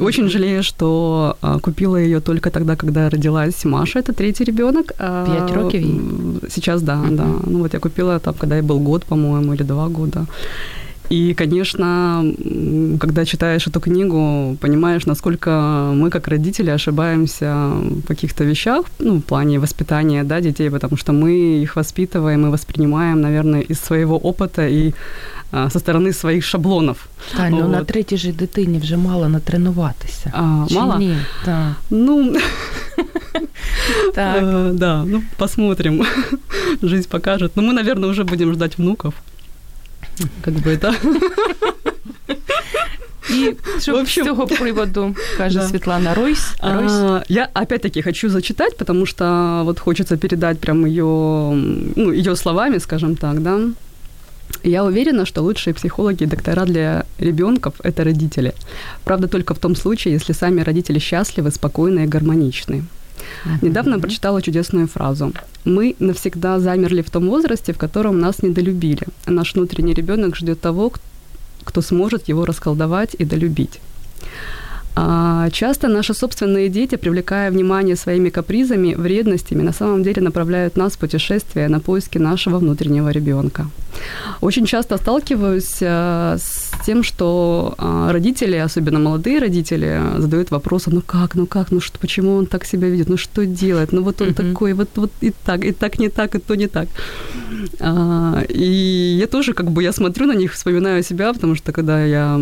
[0.00, 4.92] Очень жалею, что а, купила ее только тогда, когда родилась Маша, это третий ребенок.
[5.26, 6.00] Пять років їй?
[6.48, 7.16] Сейчас, да, Мгм.
[7.16, 7.24] да.
[7.46, 10.26] Ну вот я купила там, когда ей был год, по-моему, или два года.
[11.12, 15.50] И, конечно, м, когда читаешь эту книгу, понимаешь, насколько
[15.94, 17.54] мы, как родители, ошибаемся
[18.02, 22.50] в каких-то вещах, ну, в плане воспитания да, детей, потому что мы их воспитываем и
[22.50, 24.92] воспринимаем, наверное, из своего опыта и
[25.52, 26.96] а, со стороны своих шаблонов.
[27.36, 27.86] Таню, ну, на Вот.
[27.86, 30.32] третій же дитині вже мало натренуватися.
[30.34, 30.98] А, Чи мало?
[30.98, 31.16] Ні?
[31.44, 31.72] Так.
[31.90, 32.36] Ну,
[34.14, 34.42] так.
[34.42, 36.04] э, да, ну, посмотрим.
[36.82, 37.56] Жизнь покажет.
[37.56, 39.14] Но мы, наверное, уже будем ждать внуков.
[40.41, 40.93] Как бы это...
[43.79, 45.67] Що В общем, з цього приводу каже да.
[45.67, 46.55] Світлана Ройс.
[46.61, 46.91] Ройс.
[46.91, 49.25] А, я опять-таки хочу зачитать, потому что
[49.65, 51.05] вот хочется передать прям ее,
[51.95, 53.59] ну, ее словами, скажем так, да.
[54.63, 58.53] Я уверена, что лучшие психологи и доктора для ребенков– это родители.
[59.03, 62.83] Правда, только в том случае, если сами родители счастливы, спокойны и гармоничны.
[63.61, 65.33] Недавно прочитала чудесную фразу.
[65.65, 69.07] «Мы навсегда замерли в том возрасте, в котором нас недолюбили.
[69.27, 70.91] Наш внутренний ребенок ждет того,
[71.63, 73.79] кто сможет его расколдовать и долюбить».
[74.95, 80.93] А часто наши собственные дети, привлекая внимание своими капризами, вредностями, на самом деле направляют нас
[80.93, 83.67] в путешествие на поиски нашего внутреннего ребенка.
[84.41, 91.01] Очень часто сталкиваюсь э, с тем, что э, родители, особенно молодые родители, задают вопросы, ну
[91.01, 94.21] как, ну как, ну что, почему он так себя видит, ну что делает, ну вот
[94.21, 94.53] он uh-huh.
[94.53, 96.87] такой, вот, вот и так, и так не так, и то не так.
[97.79, 102.03] А, и я тоже как бы, я смотрю на них, вспоминаю себя, потому что когда
[102.03, 102.39] я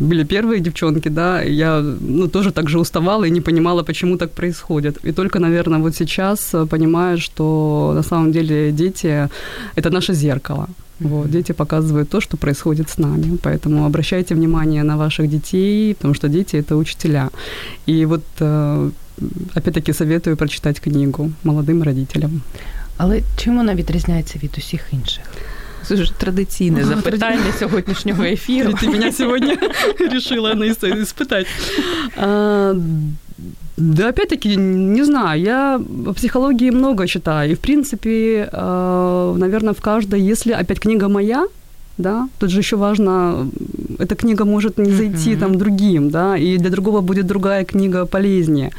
[0.00, 4.30] были первые девчонки, да, я ну, тоже так же уставала и не понимала, почему так
[4.30, 5.04] происходит.
[5.04, 10.68] И только, наверное, вот сейчас э, понимаю, что на самом деле дети – это наше зеркало.
[11.00, 13.38] Вот, дети показывают то, что происходит с нами.
[13.42, 17.28] Поэтому обращайте внимание на ваших детей, потому что дети – это учителя.
[17.86, 18.90] И вот, э,
[19.54, 22.42] опять-таки, советую прочитать книгу молодым родителям.
[22.96, 25.24] Але чим вона відрізняється від усіх інших?
[25.84, 27.58] Це ж традиційне ага, запитання тради...
[27.58, 28.70] сьогоднішнього ефіру.
[28.70, 29.56] Ты меня сегодня
[29.98, 31.46] решила испытать.
[33.76, 37.50] Да, опять-таки, не знаю, я о психологии много читаю.
[37.50, 41.46] И, в принципе, наверное, в каждой, если опять книга моя,
[41.98, 43.48] да, тут же еще важно,
[43.98, 45.38] эта книга может не зайти mm-hmm.
[45.40, 48.70] там другим, да, и для другого будет другая книга полезнее.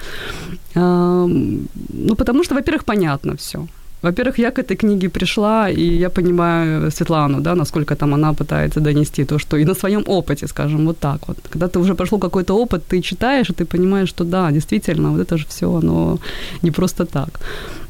[0.76, 3.68] Ну, потому что, во-первых, понятно все.
[4.07, 8.81] Во-первых, я к этой книге пришла, и я понимаю Светлану, да, насколько там она пытается
[8.81, 11.39] донести то, что и на своем опыте, скажем, вот так вот.
[11.51, 15.21] Когда ты уже прошел какой-то опыт, ты читаешь, и ты понимаешь, что да, действительно, вот
[15.21, 16.19] это же все, оно
[16.63, 17.41] не просто так.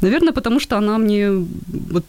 [0.00, 1.30] Наверное, потому что она мне
[1.90, 2.04] вот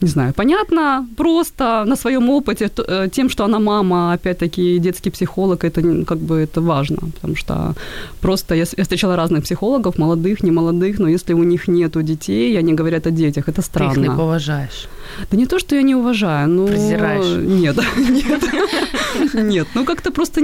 [0.00, 5.64] не знаю, понятно, просто на своем опыте, э, тем, что она мама, опять-таки, детский психолог,
[5.64, 7.74] это как бы это важно, потому что
[8.20, 12.74] просто я, я встречала разных психологов, молодых, немолодых, но если у них нету детей, они
[12.74, 13.94] говорят о детях, это странно.
[13.94, 14.88] Ты их не поважаешь.
[15.30, 16.66] Да не то, что я не уважаю, но...
[16.66, 17.36] Презираешь?
[17.36, 19.66] Нет, нет, нет.
[19.74, 20.40] Ну, как-то просто,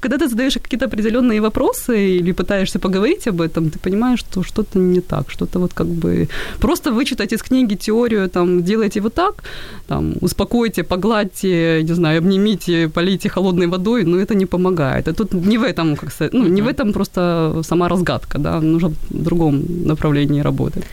[0.00, 4.78] когда ты задаешь какие-то определенные вопросы или пытаешься поговорить об этом, ты понимаешь, что что-то
[4.78, 6.28] не так, что-то вот как бы...
[6.60, 9.43] Просто вычитать из книги теорию, там, делайте вот так,
[9.87, 15.07] там, успокойте, погладьте, не знаю, обнимите, полейте холодной водой, но это не помогает.
[15.07, 18.61] А тут не в этом, как сказать, ну, не в этом просто сама разгадка, да,
[18.61, 20.83] нужно в другом направлении работать.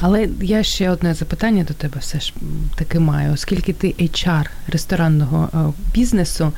[0.00, 2.34] Але я ще одне запитання до тебе все ж
[2.76, 5.58] таки маю, оскільки ти HR ресторанного е,
[5.94, 6.52] бізнесу.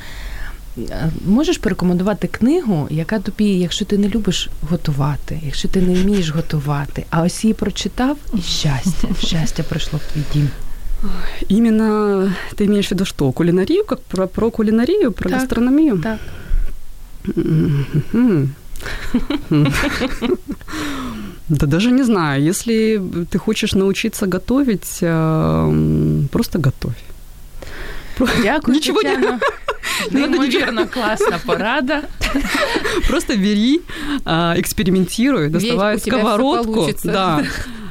[0.79, 6.31] Е, можеш порекомендувати книгу, яка тобі, якщо ти не любиш готувати, якщо ти не вмієш
[6.31, 10.49] готувати, а ось її прочитав і щастя, щастя прийшло в твій дім.
[11.50, 13.32] Именно ты имеешь в виду что?
[13.32, 13.86] Кулинарию?
[13.86, 16.02] Как про, про кулинарию, про так, гастрономию?
[16.02, 16.20] Так.
[21.48, 22.44] Да даже не знаю.
[22.44, 25.00] Если ты хочешь научиться готовить,
[26.32, 26.96] просто готовь.
[28.44, 29.40] Дякую, Ничего Тетяна.
[30.12, 32.02] не Неймовірно класна порада.
[33.08, 33.82] Просто бери,
[34.58, 36.90] экспериментируй, доставай сковородку.
[37.04, 37.44] Да,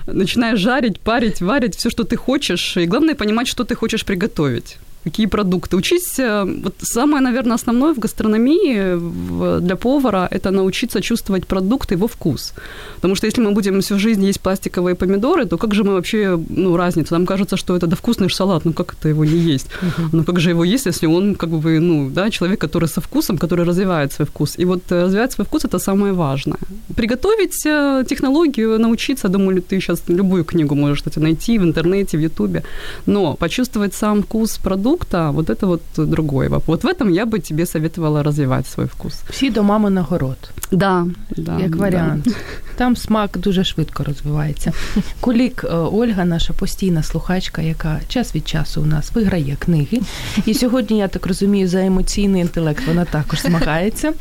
[0.07, 2.77] начинаешь жарить, парить, варить все, что ты хочешь.
[2.77, 5.77] И главное понимать, что ты хочешь приготовить какие продукты.
[5.77, 12.07] Учись, э, вот самое, наверное, основное в гастрономии для повара– это научиться чувствовать продукт, его
[12.07, 12.55] вкус.
[12.97, 16.39] Потому что если мы будем всю жизнь есть пластиковые помидоры, то как же мы вообще,
[16.49, 17.15] ну, разницу?
[17.15, 19.67] Нам кажется, что это да вкусный салат, ну как это его не есть?
[19.83, 20.09] Uh-huh.
[20.13, 23.39] Ну как же его есть, если он как бы, ну, да, человек, который со вкусом,
[23.39, 24.59] который развивает свой вкус.
[24.59, 26.59] И вот э, развивать свой вкус– это самое важное.
[26.97, 32.21] Приготовить э, технологию, научиться, думаю, ты сейчас любую книгу можешь кстати, найти в интернете, в
[32.21, 32.63] ютубе,
[33.07, 36.68] но почувствовать сам вкус продукта, продукта, вот это вот другой вопрос.
[36.68, 39.22] Вот в этом я бы тебе советовала развивать свой вкус.
[39.30, 40.52] Всі до мами на город.
[40.72, 41.06] Да,
[41.38, 42.24] да, Як варіант.
[42.26, 42.32] Да.
[42.76, 44.72] Там смак дуже швидко розвивається.
[45.20, 50.00] Кулік е, Ольга, наша постійна слухачка, яка час від часу у нас виграє книги.
[50.46, 54.14] І сьогодні, я так розумію, за емоційний інтелект вона також змагається.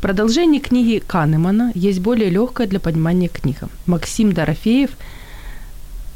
[0.00, 3.68] Продолжение книги Канемана есть более легкая для понимания книга.
[3.86, 5.00] Максим Дорофеев –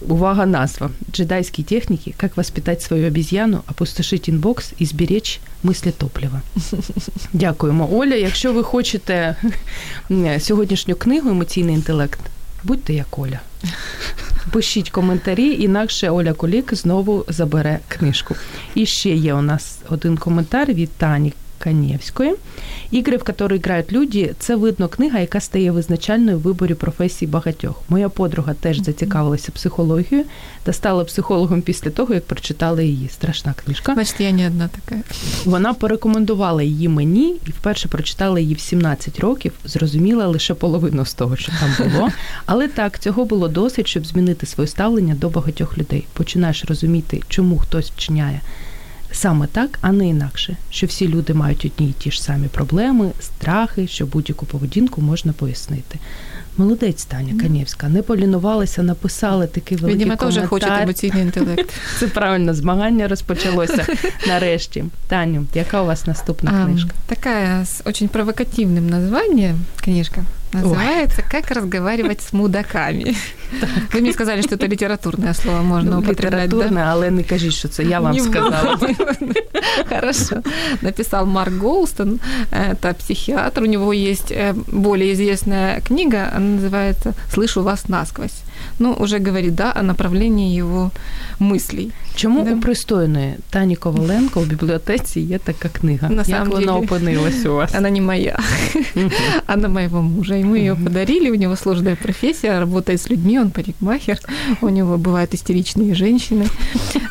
[0.07, 0.91] Увага, назва.
[1.11, 6.41] Джедайские техники «Как воспитать свою обезьяну, опустошить інбокс і зберечь мислі топлива».
[7.33, 8.15] Дякуємо, Оля.
[8.15, 9.35] Якщо ви хочете
[10.39, 12.19] сьогоднішню книгу Емоційний інтелект,
[12.63, 13.39] будьте як Оля.
[14.51, 18.35] Пишіть коментарі, інакше Оля Кулік знову забере книжку.
[18.75, 22.33] І ще є у нас один коментар від Тані Канєвської.
[22.91, 27.81] Ігри, в які грають люди, це видно книга, яка стає визначальною в виборі професії багатьох.
[27.89, 30.25] Моя подруга теж зацікавилася психологією
[30.63, 33.09] та стала психологом після того, як прочитала її.
[33.09, 33.95] Страшна книжка.
[33.95, 35.01] Бачите, я не одна така.
[35.45, 39.51] Вона порекомендувала її мені і вперше прочитала її в 17 років.
[39.65, 42.09] Зрозуміла лише половину з того, що там було.
[42.45, 46.05] Але так, цього було досить, щоб змінити своє ставлення до багатьох людей.
[46.13, 48.41] Починаєш розуміти, чому хтось вчиняє
[49.11, 53.11] саме так, а не інакше, що всі люди мають одні і ті ж самі проблеми,
[53.19, 55.99] страхи, що будь-яку поведінку можна пояснити.
[56.57, 60.41] Молодець Таня Канєвська, не полінувалися, написали такий великий Видимо, коментар.
[60.41, 61.69] теж хочуть емоційний інтелект.
[61.99, 63.87] Це правильно, змагання розпочалося
[64.27, 64.85] нарешті.
[65.07, 66.91] Таню, яка у вас наступна книжка?
[67.07, 70.23] Такая с очень провокативным названием книжка.
[70.53, 73.15] Называется «Как разговаривать с мудаками».
[73.93, 76.55] Вы мне сказали, что это литературное слово можно Ну, употреблять, да?
[76.55, 78.79] літературне, але не кажіть, що це я вам Не сказала.
[79.89, 80.41] Хорошо.
[80.81, 82.19] Написал Марк Голстон,
[82.51, 83.61] это психиатр.
[83.63, 88.41] У него есть э, более известная книга, она называется «Слышу вас насквозь»
[88.80, 90.90] Ну, уже говорит, да, о направлении его
[91.40, 91.90] мыслей.
[92.14, 92.52] Чому Да.
[92.52, 96.08] у пристойної Тані Коваленко в бібліотеці є така книга?
[96.08, 97.74] На Як самом вона деле- опинилась у вас?
[97.74, 98.38] Она не моя,
[99.46, 100.34] она моего мужа.
[100.34, 104.18] Ему ее подарили, у него сложная профессия, работает с людьми, он парикмахер,
[104.60, 106.46] у него бывают истеричные женщины.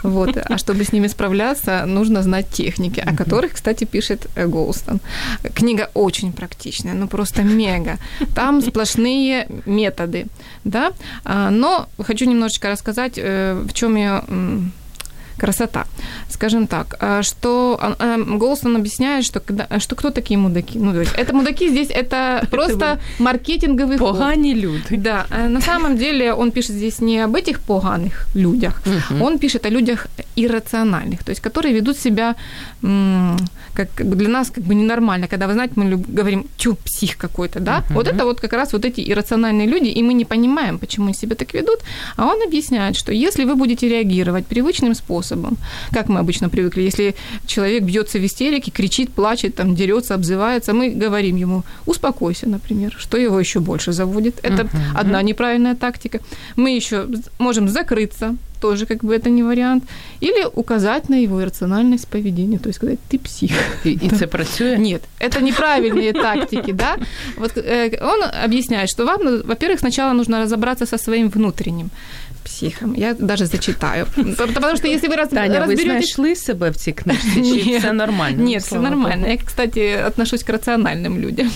[0.04, 0.38] Вот.
[0.50, 5.00] А чтобы с ними справляться, нужно знать техники, о которых, кстати, пишет э, Голстон.
[5.54, 7.98] Книга очень практичная, ну просто мега.
[8.34, 10.26] Там сплошные методы,
[10.64, 10.92] да.
[11.61, 14.23] но хочу немножечко рассказать, э, в чем ее
[15.41, 15.85] красота.
[16.29, 20.79] Скажем так, а, что а, а, Голстон объясняет, что, когда, что кто такие мудаки.
[20.79, 24.13] Ну, то есть это мудаки здесь, это просто маркетинговый ход.
[24.13, 24.97] Погані люди.
[24.97, 28.83] Да, э, на самом деле он пишет здесь не об этих поганых людях,
[29.21, 32.37] он пишет о людях иррациональных, то есть которые ведут себя
[32.81, 37.85] как, для нас как бы ненормально, когда, вы знаете, мы говорим, тю, псих какой-то, да,
[37.91, 41.15] вот это вот как раз вот эти иррациональные люди, и мы не понимаем, почему они
[41.15, 41.81] себя так ведут,
[42.17, 45.57] а он объясняет, что если вы будете реагировать привычным способом,
[45.93, 47.15] как мы обычно привыкли, если
[47.47, 53.19] человек бьется в истерике, кричит, плачет, там, дерется, обзывается, мы говорим ему, успокойся, например, что
[53.19, 54.39] его еще больше заводит.
[54.43, 56.21] Это одна неправильная тактика.
[56.57, 59.84] Мы еще можем закрыться, тоже как бы это не вариант,
[60.22, 63.52] или указать на его иррациональность поведения, то есть сказать, ты псих.
[63.86, 64.78] І, і це працює?
[64.78, 66.98] Нет, это неправильные тактики, да.
[67.38, 71.90] Вот э, он объясняет, что вам, ну, во-первых, сначала нужно разобраться со своим внутренним
[72.51, 72.95] психом.
[72.97, 74.07] Я даже зачитаю.
[74.55, 75.85] Потому что если вы раз, Таня, разберетесь...
[75.85, 77.43] знайшли себе в цій книжці?
[77.43, 78.43] Чи все нормально?
[78.43, 79.27] Нет, все нормально.
[79.27, 81.51] Я, кстати, отношусь к рациональным людям.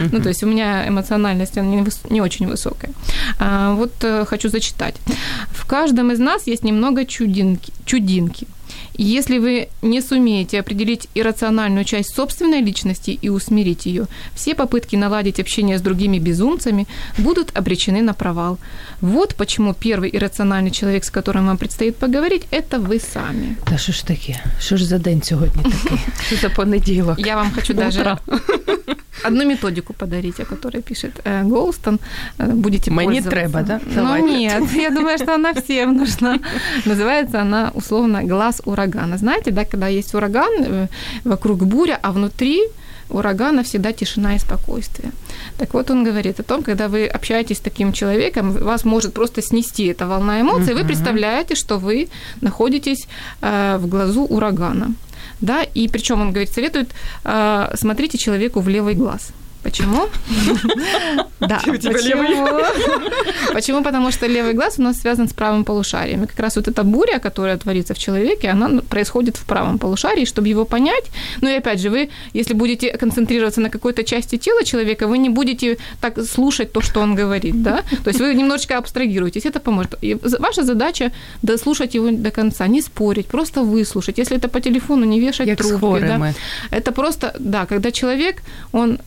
[0.12, 2.90] Ну, то есть у меня эмоциональность она не, очень высокая.
[3.38, 4.94] А, вот э, хочу зачитать.
[5.52, 7.72] В каждом из нас есть немного чудинки.
[7.84, 8.46] чудинки.
[8.98, 15.40] Если вы не сумеете определить иррациональную часть собственной личности и усмирить ее, все попытки наладить
[15.40, 16.86] общение с другими безумцами
[17.18, 18.58] будут обречены на провал.
[19.00, 23.56] Вот почему первый иррациональный человек, с которым вам предстоит поговорить, это вы сами.
[23.64, 24.42] Та що ж таке?
[24.60, 25.98] Що ж за день сьогодні такий?
[26.26, 27.18] Що за понеділок?
[27.18, 28.16] Я вам хочу даже
[29.24, 31.98] одну методику подарить, о которой пишет э, Голстон.
[32.38, 33.80] Э, Будете Мне треба, да?
[33.86, 34.36] Ну Давайте.
[34.36, 36.38] нет, я думаю, что она всем нужна.
[36.84, 39.18] Называется она условно «Глаз урагана».
[39.18, 40.86] Знаете, да, когда есть ураган, э,
[41.24, 42.60] вокруг буря, а внутри
[43.10, 45.12] урагана всегда тишина и спокойствие.
[45.58, 49.42] Так вот он говорит о том, когда вы общаетесь с таким человеком, вас может просто
[49.42, 52.08] снести эта волна эмоций, вы представляете, что вы
[52.40, 53.06] находитесь
[53.42, 54.94] э, в глазу урагана.
[55.40, 56.90] Да, и причем он говорит, советует,
[57.24, 59.32] э, смотрите человеку в левый глаз.
[59.66, 60.08] Почему?
[61.38, 61.60] Да.
[63.52, 63.82] Почему?
[63.84, 66.24] Потому что левый глаз у нас связан с правым полушарием.
[66.24, 70.24] И как раз вот эта буря, которая творится в человеке, она происходит в правом полушарии,
[70.24, 71.04] чтобы его понять.
[71.42, 75.28] Ну и опять же, вы, если будете концентрироваться на какой-то части тела человека, вы не
[75.28, 77.82] будете так слушать то, что он говорит, да?
[78.04, 79.94] То есть вы немножечко абстрагируетесь, это поможет.
[80.02, 81.10] И ваша задача
[81.42, 84.18] дослушать его до конца, не спорить, просто выслушать.
[84.18, 85.78] Если это по телефону, не вешать Як трубки, да?
[85.78, 86.34] хворими.
[86.70, 88.98] Это просто, да, когда человек, он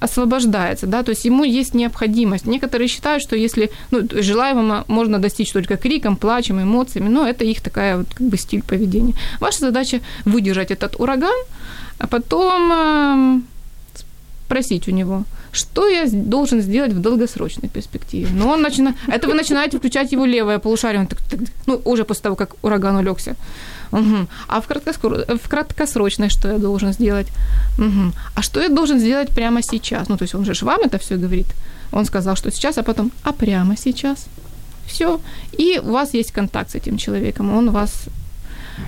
[0.00, 2.46] освобождается, да, то есть ему есть необходимость.
[2.46, 7.60] Некоторые считают, что если, ну, желаемого можно достичь только криком, плачем, эмоциями, но это их
[7.60, 9.14] такая вот как бы стиль поведения.
[9.40, 11.44] Ваша задача выдержать этот ураган,
[11.98, 13.46] а потом эм,
[14.46, 18.28] спросить у него, что я должен сделать в долгосрочной перспективе.
[18.32, 22.04] Но он начинает, это вы начинаете включать его левое полушарие, он так, так, ну, уже
[22.04, 23.34] после того, как ураган улегся.
[23.92, 24.28] Мгм.
[24.48, 27.28] А в, краткоскор- в краткосрочной что я должен сделать?
[27.78, 28.12] Мгм.
[28.34, 30.08] А что я должен сделать прямо сейчас?
[30.08, 31.46] Ну, то есть он же вам это все говорит.
[31.92, 34.26] Он сказал, что сейчас, а потом, а прямо сейчас.
[34.86, 35.20] Все.
[35.58, 37.56] И у вас есть контакт с этим человеком.
[37.56, 38.08] Он вас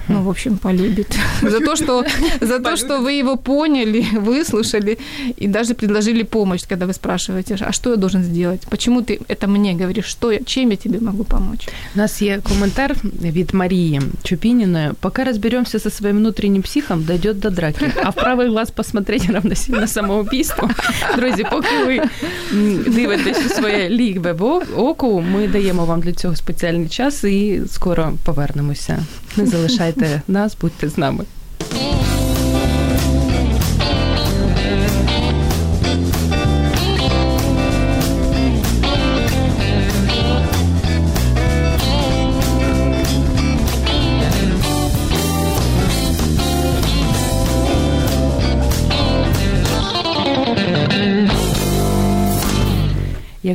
[0.07, 1.17] ну, в общем, полюбит.
[1.41, 2.03] За то, что,
[2.41, 4.97] за то, что вы его поняли, выслушали
[5.37, 8.61] и даже предложили помощь, когда вы спрашиваете, а что я должен сделать?
[8.69, 10.05] Почему ты это мне говоришь?
[10.05, 11.67] Что я, чем я тебе могу помочь?
[11.95, 14.91] У нас є коментар від Марії Чупініної.
[14.99, 17.91] Поки розберемося со своїм внутрішнім психом, дойдет до драки.
[18.03, 20.69] А в правий глаз посмотреть равносильно самоубійство.
[21.17, 22.01] Друзі, поки ви
[22.53, 27.23] м, дивитесь у своє лігбе в о- оку, ми даємо вам для цього спеціальний час
[27.23, 28.99] і скоро повернемося.
[29.36, 31.24] Не залишайте нас, будьте з нами.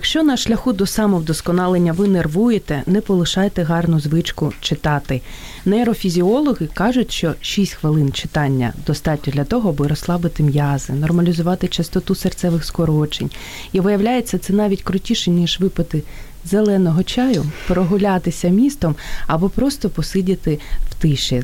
[0.05, 5.21] Якщо на шляху до самовдосконалення ви нервуєте, не полишайте гарну звичку читати.
[5.65, 12.65] Нейрофізіологи кажуть, що 6 хвилин читання достатньо для того, аби розслабити м'язи, нормалізувати частоту серцевих
[12.65, 13.29] скорочень.
[13.71, 16.03] І виявляється, це навіть крутіше, ніж випити
[16.45, 18.95] зеленого чаю, прогулятися містом
[19.27, 21.43] або просто посидіти в тиші.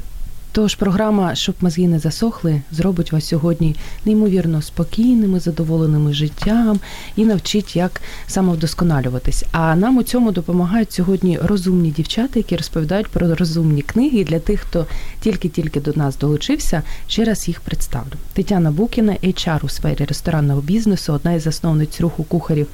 [0.53, 3.75] Тож програма, щоб мозги не засохли, зробить вас сьогодні
[4.05, 6.79] неймовірно спокійними, задоволеними життям
[7.15, 9.43] і навчить, як самовдосконалюватись.
[9.51, 14.23] А нам у цьому допомагають сьогодні розумні дівчата, які розповідають про розумні книги.
[14.23, 14.85] Для тих, хто
[15.21, 18.13] тільки-тільки до нас долучився, ще раз їх представлю.
[18.33, 22.67] Тетяна Букіна, HR у сфері ресторанного бізнесу, одна із засновниць руху кухарів.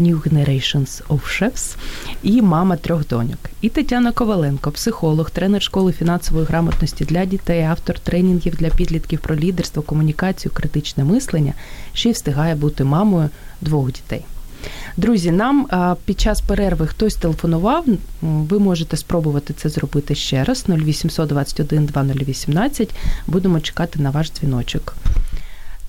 [0.00, 1.76] New Generations of Chefs
[2.22, 3.38] і мама трьох доньок.
[3.60, 9.36] І Тетяна Коваленко, психолог, тренер школи фінансової грамотності для дітей, автор тренінгів для підлітків про
[9.36, 11.54] лідерство, комунікацію, критичне мислення,
[11.92, 13.30] ще й встигає бути мамою
[13.60, 14.24] двох дітей.
[14.96, 15.68] Друзі, нам
[16.04, 17.84] під час перерви хтось телефонував.
[18.22, 20.64] Ви можете спробувати це зробити ще раз.
[20.68, 22.94] 0800 21 2018.
[23.26, 24.94] Будемо чекати на ваш дзвіночок.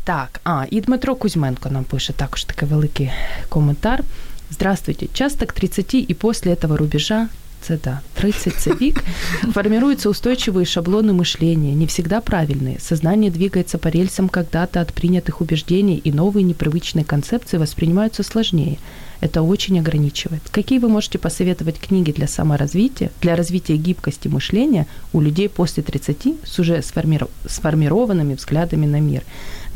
[0.04, 3.12] Так, а, і Дмитро Кузьменко нам пише також такий великий
[3.50, 4.04] коментар.
[4.52, 5.08] Здравствуйте.
[5.14, 7.28] Часто к 30 и после этого рубежа
[7.62, 9.04] це да, 30 це век,
[9.54, 12.80] формируются устойчивые шаблоны мышления, не всегда правильные.
[12.80, 18.78] Сознание двигается по рельсам когда-то от принятых убеждений, и новые непривычные концепции воспринимаются сложнее.
[19.22, 20.42] Это очень ограничивает.
[20.52, 26.28] Какие вы можете посоветовать книги для саморазвития, для развития гибкости мышления у людей после 30
[26.44, 29.24] с уже сформированными взглядами на мир?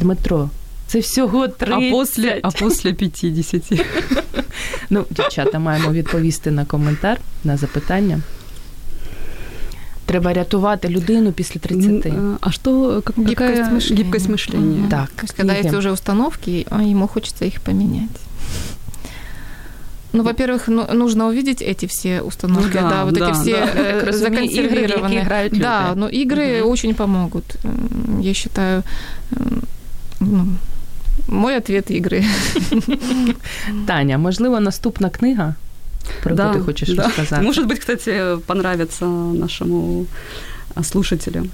[0.01, 0.51] Дмитро,
[0.87, 1.83] це всього 30.
[1.83, 3.73] А после, а после 50.
[4.91, 8.21] ну, дівчата, маємо відповісти на коментар, на запитання.
[10.07, 12.13] Треба рятувати людину після 30.
[12.41, 13.97] А что, как, гибкость какая мышления.
[13.97, 14.81] гибкость мышления?
[14.83, 14.89] Mm-hmm.
[14.89, 15.11] Так.
[15.11, 18.21] То есть, когда есть уже установки, а ему хочется их поменять.
[20.13, 24.05] Ну, во-первых, ну, нужно увидеть эти все установки, ну, да, да, вот да, эти все
[24.05, 24.13] да.
[24.13, 25.21] законсервированные.
[25.21, 26.73] Игры, играют да, но игры угу.
[26.73, 27.45] очень помогут.
[28.21, 28.83] Я считаю,
[29.31, 29.63] ну,
[31.28, 32.24] мой ответ игры.
[33.88, 35.56] Таня, можливо, наступна книга,
[36.24, 37.10] про да, ти хочеш да.
[37.10, 37.44] сказати?
[37.44, 40.06] Может быть, кстати, понравится нашему
[40.84, 41.50] слушателю.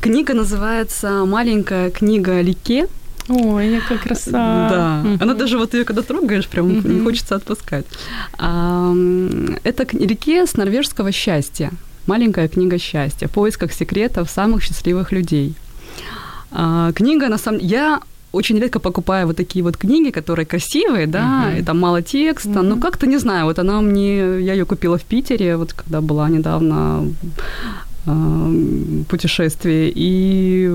[0.00, 2.86] Книга называется «Маленькая книга Лике».
[3.28, 4.30] Ой, яка краса.
[4.70, 5.02] Да.
[5.04, 5.22] Угу.
[5.22, 6.88] Она даже вот ее когда трогаешь, прям угу.
[6.88, 7.86] не хочется отпускать.
[8.38, 8.94] А,
[9.64, 11.70] это Лике с норвежского счастья.
[12.06, 13.26] Маленькая книга счастья.
[13.26, 15.54] В поисках секретов самых счастливых людей.
[16.52, 18.00] А, книга, на самом деле, я
[18.32, 21.60] очень редко покупаю вот такие вот книги, которые красивые, да, uh-huh.
[21.60, 22.62] и там мало текста, uh-huh.
[22.62, 26.28] но как-то не знаю, вот она мне, я ее купила в Питере, вот когда была
[26.28, 27.08] недавно
[29.08, 30.70] путешествие, и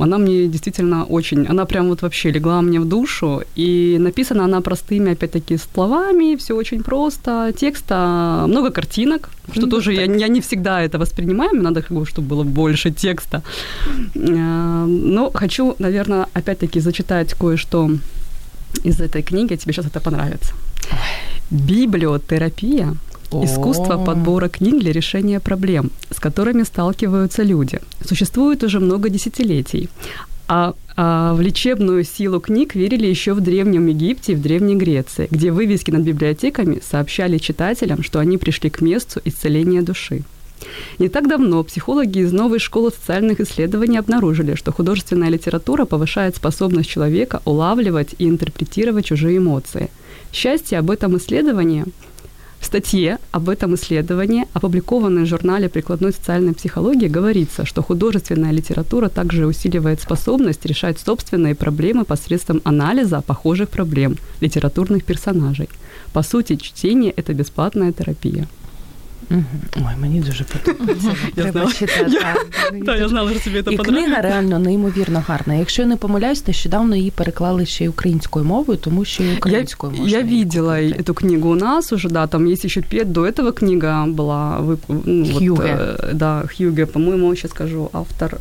[0.00, 4.60] она мне действительно очень, она прям вот вообще легла мне в душу, и написана она
[4.60, 10.40] простыми, опять-таки, словами, все очень просто, текста, много картинок, что ну, тоже я, я не
[10.40, 13.42] всегда это воспринимаю, мне надо, как бы, чтобы было больше текста.
[14.14, 17.90] Но хочу, наверное, опять-таки зачитать кое-что
[18.84, 20.52] из этой книги, тебе сейчас это понравится.
[21.50, 22.96] Библиотерапия
[23.32, 27.80] Искусство подбора книг для решения проблем, с которыми сталкиваются люди.
[28.04, 29.88] Существует уже много десятилетий.
[30.48, 35.26] А, а в лечебную силу книг верили еще в Древнем Египте и в Древней Греции,
[35.30, 40.22] где вывески над библиотеками сообщали читателям, что они пришли к месту исцеления души.
[40.98, 46.88] Не так давно психологи из новой школы социальных исследований обнаружили, что художественная литература повышает способность
[46.88, 49.90] человека улавливать и интерпретировать чужие эмоции.
[50.32, 51.84] Счастье об этом исследовании
[52.66, 59.46] статье об этом исследовании, опубликованной в журнале прикладной социальной психологии, говорится, что художественная литература также
[59.46, 65.68] усиливает способность решать собственные проблемы посредством анализа похожих проблем литературных персонажей.
[66.12, 68.46] По сути, чтение– это бесплатная терапия.
[69.75, 71.15] Ой, мені дуже подобається.
[71.35, 72.17] Треба читати.
[72.85, 75.53] Так, я знала, що тобі це І книга реально неймовірно гарна.
[75.53, 79.93] Якщо я не помиляюсь, нещодавно її переклали ще й українською мовою, тому що і українською
[79.93, 80.17] можна.
[80.17, 84.05] Я видела эту книгу у нас уже, да, там есть еще пет, до этого книга
[84.05, 84.77] была.
[85.05, 85.95] Ну, Хьюге.
[85.99, 88.37] Вот, да, Хьюге, по-моему, сейчас скажу, автор,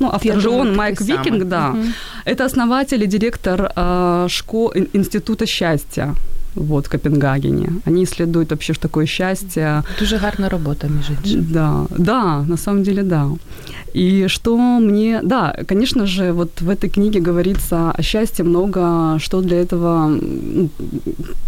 [0.00, 1.74] ну, автор же он, Майк Викинг, да.
[2.26, 3.72] Это основатель и директор
[4.28, 6.14] школ, Института счастья
[6.55, 7.69] вот, в Копенгагене.
[7.87, 9.83] Они исследуют вообще, что такое счастье.
[9.99, 11.47] Дуже гарна робота, між іншим.
[11.51, 13.29] Да, да, на самом деле, да.
[13.95, 15.19] И что мне...
[15.23, 20.19] Да, конечно же, вот в этой книге говорится о счастье много, что для этого...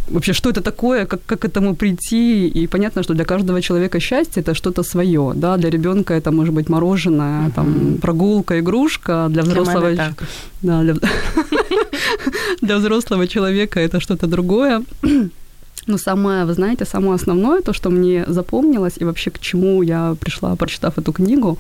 [0.10, 2.47] Вообще, что это такое, как, как к этому прийти.
[2.47, 5.34] И понятно, что для каждого человека счастье– это что-то свое.
[5.36, 5.58] Да?
[5.58, 7.51] Для ребенка это может быть мороженое, uh-huh.
[7.56, 9.28] там, прогулка, игрушка.
[9.30, 9.91] Для взрослого...
[9.91, 10.14] Для
[10.62, 10.93] да, для...
[12.61, 14.83] для взрослого человека это что-то другое.
[15.87, 20.14] Но самое, вы знаете, самое основное, то, что мне запомнилось, и вообще к чему я
[20.21, 21.59] пришла, прочитав эту книгу,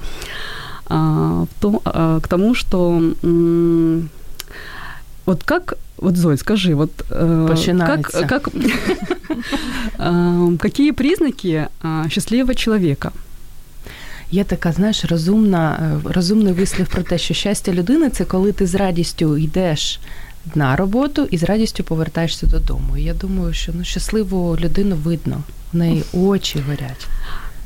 [0.86, 3.02] а, в том, а, к тому, что
[5.26, 8.48] вот как, вот Зой, скажи, вот э, как, как,
[10.58, 11.68] какие признаки
[12.08, 13.12] счастливого человека?
[14.30, 18.74] Є така, знаєш, розумна, розумний вислів про те, що щастя людини це коли ти з
[18.74, 20.00] радістю йдеш
[20.54, 22.96] на роботу і з радістю повертаєшся додому.
[22.96, 25.42] І я думаю, що ну щасливу людину видно,
[25.72, 27.08] в неї очі горять.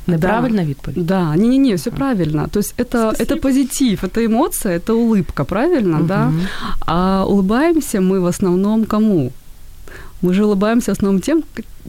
[0.07, 0.69] Неправильная да.
[0.69, 1.05] відповідь?
[1.05, 2.47] Да, не-не-не, все правильно.
[2.51, 6.07] То есть это, это позитив, это эмоция, это улыбка, правильно, угу.
[6.07, 6.31] да?
[6.85, 9.31] А улыбаемся мы в основном кому?
[10.21, 11.43] Мы же улыбаемся в основном тем,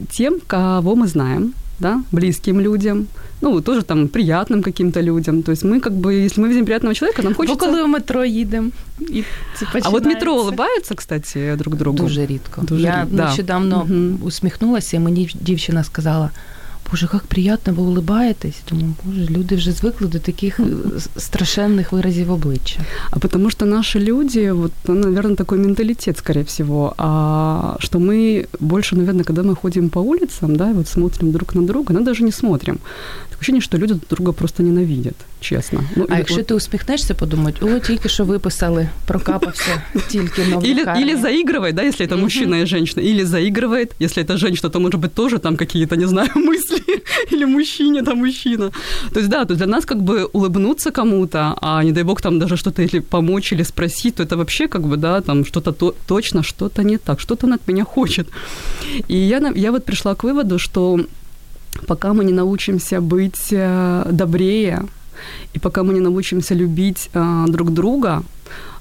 [0.09, 3.07] тем, кого мы знаем, да, близким людям,
[3.41, 5.43] ну, тоже там приятным каким-то людям.
[5.43, 7.59] То есть мы как бы, если мы видим приятного человека, нам хочется...
[7.59, 9.23] Бо коли в метро їдемо, і
[9.55, 11.97] це А от метро улыбаються, кстати, друг другу?
[11.97, 12.61] Дуже рідко.
[12.61, 13.13] Дуже Я рід...
[13.13, 14.27] нещодавно угу.
[14.27, 16.29] усміхнулася, і мені дівчина сказала,
[16.91, 18.55] Боже, як приємно, ви улыбаєтесь.
[18.69, 20.59] Думаю, боже, люди вже звикли до таких
[21.17, 22.79] страшенных выразов обличчя.
[23.11, 28.95] А потому что наши люди, вот, наверное, такой менталитет, скорее всего, а, что мы больше,
[28.95, 32.31] наверное, когда мы ходим по улицам, да, вот смотрим друг на друга, мы даже не
[32.31, 32.79] смотрим.
[33.41, 35.83] Такое ощущение, что люди друг друга просто ненавидят, честно.
[35.95, 36.47] Ну, а якщо от...
[36.47, 42.05] ти усміхнешся, подумать, о, тільки що виписали, прокапався, тільки новый или, или заигрывает, да, если
[42.05, 45.95] это мужчина и женщина, или заигрывает, если это женщина, то, может быть, тоже там какие-то,
[45.95, 48.71] не знаю, мысли или мужчине, там мужчина.
[49.13, 52.21] То есть, да, то есть для нас как бы улыбнуться кому-то, а не дай бог
[52.21, 55.71] там даже что-то или помочь, или спросить, то это вообще как бы, да, там что-то
[55.71, 58.27] то, точно, что-то не так, что-то он от меня хочет.
[59.07, 60.99] И я, я вот пришла к выводу, что
[61.86, 64.82] пока мы не научимся быть э, добрее,
[65.54, 68.22] и пока мы не научимся любить э, друг друга,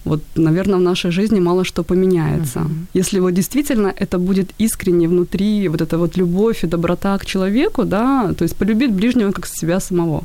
[0.06, 2.60] вот, наверное, в нашей жизни мало что поменяется.
[2.60, 3.00] Uh-huh.
[3.00, 7.84] Если вот действительно это будет искренне внутри, вот эта вот любовь и доброта к человеку,
[7.84, 10.24] да, то есть полюбить ближнего как себя самого.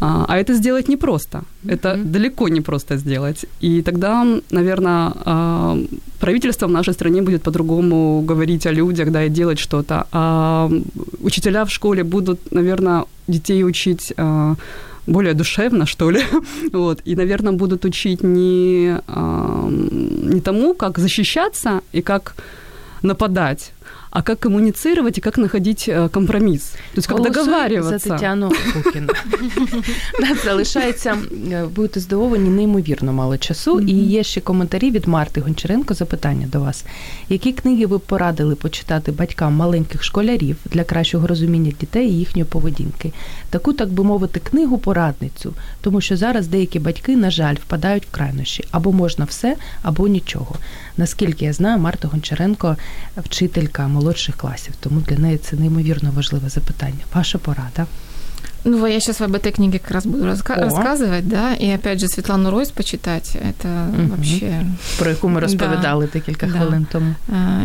[0.00, 1.38] А, а это сделать непросто.
[1.38, 1.74] Uh-huh.
[1.74, 3.46] Это далеко не просто сделать.
[3.62, 5.78] И тогда, наверное, а,
[6.20, 10.06] правительство в нашей стране будет по-другому говорить о людях, да, и делать что-то.
[10.12, 10.70] А
[11.20, 14.54] учителя в школе будут, наверное, детей учить а,
[15.06, 16.22] более душевно, что ли.
[16.72, 17.00] вот.
[17.04, 18.96] И, наверное, будут учить не,
[20.34, 22.34] не тому, как защищаться и как
[23.02, 23.72] нападать,
[24.16, 26.62] а как коммуницировать и как находить э, компромис.
[26.94, 27.98] То есть, как договариваться.
[27.98, 29.08] за Тетяну Кукіну.
[30.44, 31.16] Залишається,
[31.52, 33.80] е, будете здивовані, неймовірно мало часу.
[33.80, 35.94] І є ще коментарі від Марти Гончаренко.
[35.94, 36.84] Запитання до вас.
[37.28, 43.12] Які книги ви порадили почитати батькам маленьких школярів для кращого розуміння дітей і їхньої поведінки?
[43.50, 48.10] Таку, так би мовити, книгу порадницю, тому що зараз деякі батьки, на жаль, впадають в
[48.10, 48.64] крайнощі.
[48.70, 50.54] Або можна все, або нічого.
[50.96, 52.76] Наскільки я знаю, Марта Гончаренко
[53.16, 56.99] вчителька молодших класів, тому для неї це неймовірно важливе запитання.
[57.13, 57.85] Ваша порада.
[58.63, 62.07] Ну, я сейчас об этой книге как раз буду раска- рассказывать, да, и опять же
[62.07, 64.07] Светлану Ройс почитать, это угу.
[64.07, 64.65] вообще...
[64.99, 66.51] Про яку ми розповідали да, декілька да.
[66.51, 67.15] хвилин тому.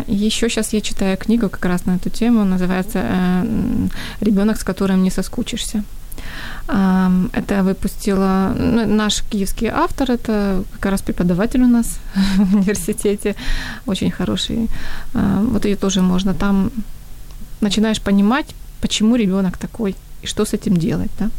[0.07, 3.43] Еще сейчас я читаю книгу как раз на эту тему, называется э,
[4.21, 5.83] «Ребенок, с которым не соскучишься».
[6.66, 11.98] Это выпустила ну, наш киевский автор, это как раз преподаватель у нас
[12.36, 13.34] в университете,
[13.86, 14.68] очень хороший.
[15.12, 16.70] Вот ее тоже можно там
[17.60, 21.30] начинаешь понимать, почему ребенок такой и что с этим делать, да?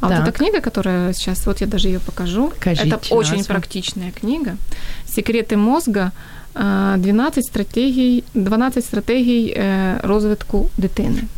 [0.00, 0.18] А так.
[0.18, 3.54] вот эта книга, которая сейчас, вот я даже ее покажу, Кажите это очень назву.
[3.54, 4.56] практичная книга.
[5.06, 6.12] Секреты мозга.
[6.52, 11.28] 12 стратегий, 12 стратегий э, розвитку дитини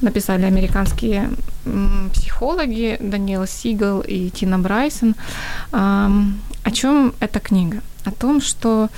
[0.00, 1.30] написали американские
[2.12, 5.14] психологи Даниэл Сигал и Тина Брайсон.
[5.70, 7.80] О чем эта книга?
[8.04, 8.88] О том, что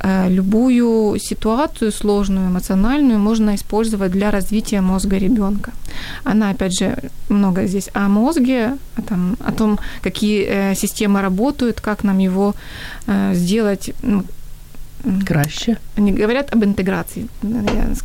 [0.00, 5.72] э, любую ситуацию сложную, эмоциональную можно использовать для развития мозга ребенка.
[6.24, 6.96] Она, опять же,
[7.28, 12.54] много здесь о мозге, о, там, о том, какие э, системы работают, как нам его
[13.06, 14.24] э, сделать ну,
[15.24, 15.78] Краще.
[15.96, 17.48] Они говорят об интеграции, я,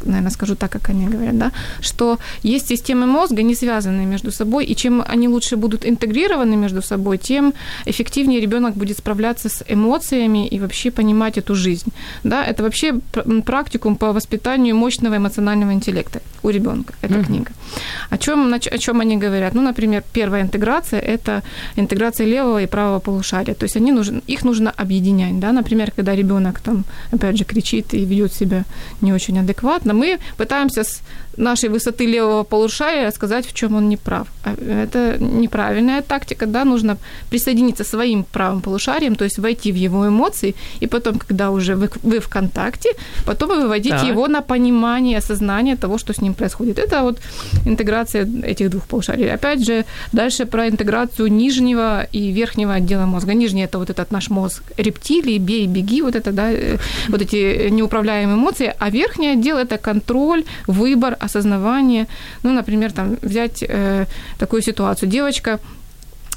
[0.06, 4.66] наверное, скажу так, как они говорят, да, что есть системы мозга, не связанные между собой,
[4.66, 7.54] и чем они лучше будут интегрированы между собой, тем
[7.86, 11.92] эффективнее ребенок будет справляться с эмоциями и вообще понимать эту жизнь.
[12.24, 12.94] Да, это вообще
[13.46, 17.26] практикум по воспитанию мощного эмоционального интеллекта у ребенка, эта mm-hmm.
[17.26, 17.52] книга.
[18.10, 19.54] О чем, о чем они говорят?
[19.54, 21.44] Ну, например, первая интеграция– это
[21.76, 26.16] интеграция левого и правого полушария, то есть они нужен, их нужно объединять, да, например, когда
[26.16, 28.64] ребенок там, опять же, кричит, спит и ведет себя
[29.02, 31.02] не очень адекватно, мы пытаемся с
[31.38, 34.28] нашей высоты левого полушария сказать, в чем он не прав.
[34.44, 36.98] А это неправильная тактика, да, нужно
[37.30, 41.90] присоединиться своим правым полушарием, то есть войти в его эмоции, и потом, когда уже вы,
[42.04, 42.90] вы в контакте,
[43.26, 44.04] потом выводить так.
[44.04, 46.80] его на понимание, осознание того, что с ним происходит.
[46.80, 47.20] Это вот
[47.66, 49.32] интеграция этих двух полушарий.
[49.32, 53.34] Опять же, дальше про интеграцию нижнего и верхнего отдела мозга.
[53.34, 56.78] Нижний– это вот этот наш мозг рептилии, бей, беги, вот это, да, э,
[57.10, 62.07] вот эти неуправляемые эмоции, а верхний отдел– это контроль, выбор, осознавание.
[62.43, 64.05] Ну, например, там взять э,
[64.38, 65.09] такую ситуацию.
[65.09, 65.59] Девочка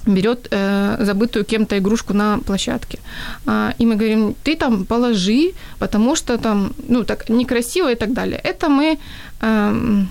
[0.06, 2.98] берет э, забытую кем-то игрушку на площадке.
[3.46, 8.12] А, и мы говорим, ты там положи, потому что там, ну, так некрасиво и так
[8.12, 8.40] далее.
[8.44, 8.98] Это мы...
[9.40, 10.04] Э,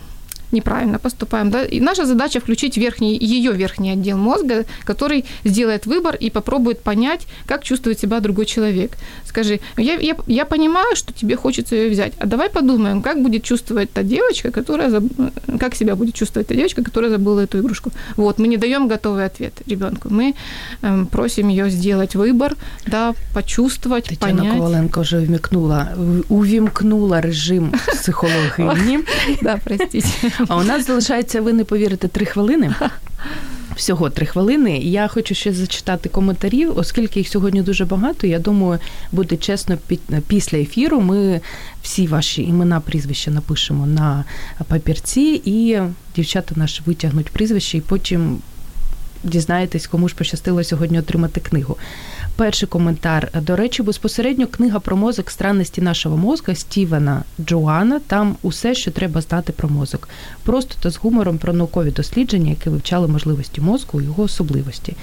[0.53, 1.51] неправильно поступаем.
[1.51, 1.65] Да?
[1.65, 7.27] И наша задача включить верхний, ее верхний отдел мозга, который сделает выбор и попробует понять,
[7.47, 8.93] как чувствует себя другой человек.
[9.27, 13.43] Скажи, я, я, я понимаю, что тебе хочется ее взять, а давай подумаем, как будет
[13.43, 15.05] чувствовать та девочка, которая заб...
[15.61, 17.91] как себя будет чувствовать та девочка, которая забыла эту игрушку.
[18.17, 20.09] Вот, мы не даем готовый ответ ребенку.
[20.11, 20.35] Мы
[20.83, 22.57] эм, просим ее сделать выбор,
[22.87, 24.57] да, почувствовать, Тетяна понять.
[24.57, 25.89] Коваленко вже вмікнула,
[26.29, 28.99] увімкнула режим психологині.
[29.43, 30.09] Да, простите.
[30.48, 32.76] А у нас залишається, ви не повірите, три хвилини.
[33.76, 34.78] Всього три хвилини.
[34.78, 38.28] Я хочу ще зачитати коментарі, оскільки їх сьогодні дуже багато.
[38.28, 38.80] Я думаю,
[39.12, 39.78] буде чесно,
[40.28, 41.42] після ефіру ми
[41.82, 44.24] всі ваші імена, прізвища напишемо на
[44.68, 45.80] папірці, і
[46.16, 48.38] дівчата наші витягнуть прізвище, і потім
[49.24, 51.78] дізнаєтесь, кому ж пощастило сьогодні отримати книгу.
[52.36, 53.32] Перший коментар.
[53.42, 58.00] До речі, безпосередньо книга про мозок странності нашого мозка Стівена Джоана.
[58.00, 60.10] Там усе, що треба знати про мозок.
[60.44, 64.96] Просто та з гумором про наукові дослідження, які вивчали можливості мозку його особливості.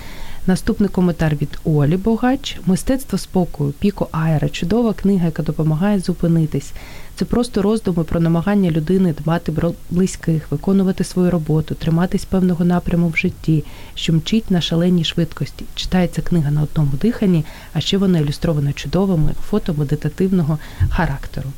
[0.47, 2.59] Наступний коментар від Олі Богач.
[2.67, 6.73] Мистецтво спокою, Піко Айра, чудова книга, яка допомагає зупинитись.
[7.21, 13.09] Це просто роздуми про намагання людини дбати про близьких, виконувати свою роботу, триматись певного напряму
[13.09, 13.65] в житті,
[13.95, 15.65] що мчить на шаленій швидкості.
[15.75, 20.59] Читається книга на одному диханні, а ще вона ілюстрована чудовими фото медитативного
[20.91, 21.51] характеру.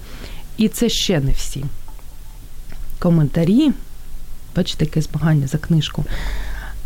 [0.57, 1.65] І це ще не всі
[2.99, 3.73] коментарі.
[4.57, 6.05] Бачите, яке змагання за книжку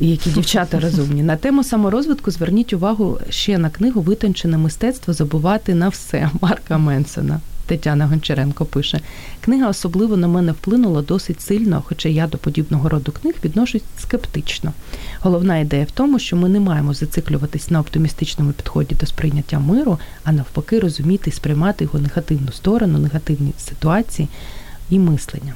[0.01, 1.23] які дівчата розумні.
[1.23, 7.41] На тему саморозвитку зверніть увагу ще на книгу Витончене мистецтво забувати на все Марка Менсона.
[7.67, 9.01] Тетяна Гончаренко пише:
[9.41, 14.73] книга особливо на мене вплинула досить сильно, хоча я до подібного роду книг відношусь скептично.
[15.21, 19.99] Головна ідея в тому, що ми не маємо зациклюватись на оптимістичному підході до сприйняття миру,
[20.25, 24.29] а навпаки, розуміти і сприймати його негативну сторону, негативні ситуації
[24.91, 25.55] і мислення.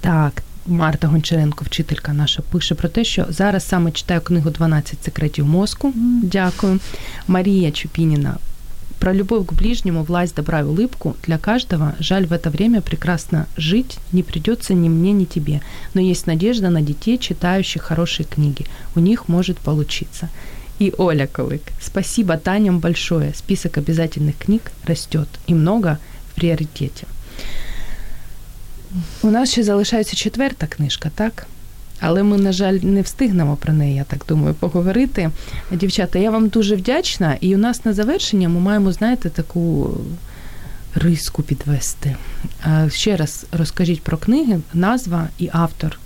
[0.00, 5.46] Так, Марта Гончаренко, вчителька наша, пише про те, що зараз саме читаю книгу «12 секретів
[5.46, 5.92] мозку.
[6.22, 6.80] Дякую.
[7.28, 8.36] Марія Чупініна.
[9.04, 11.94] Про любовь к ближнему, власть, добра и улыбку для каждого.
[11.98, 15.60] Жаль, в это время прекрасно жить не придется ни мне, ни тебе.
[15.92, 18.64] Но есть надежда на детей, читающих хорошие книги.
[18.96, 20.30] У них может получиться.
[20.78, 21.60] И Оля Колык.
[21.82, 23.34] Спасибо Таням большое.
[23.34, 25.28] Список обязательных книг растет.
[25.46, 25.98] И много
[26.30, 27.06] в приоритете.
[29.22, 31.46] У нас ще залишається четверта книжка, так?
[32.00, 35.30] Але ми, на жаль, не встигнемо про неї, я так думаю, поговорити.
[35.72, 39.90] Дівчата, я вам дуже вдячна, і у нас на завершення ми маємо, знаєте, таку
[40.94, 42.16] риску підвести.
[42.88, 45.98] Ще раз розкажіть про книги, назва і автор,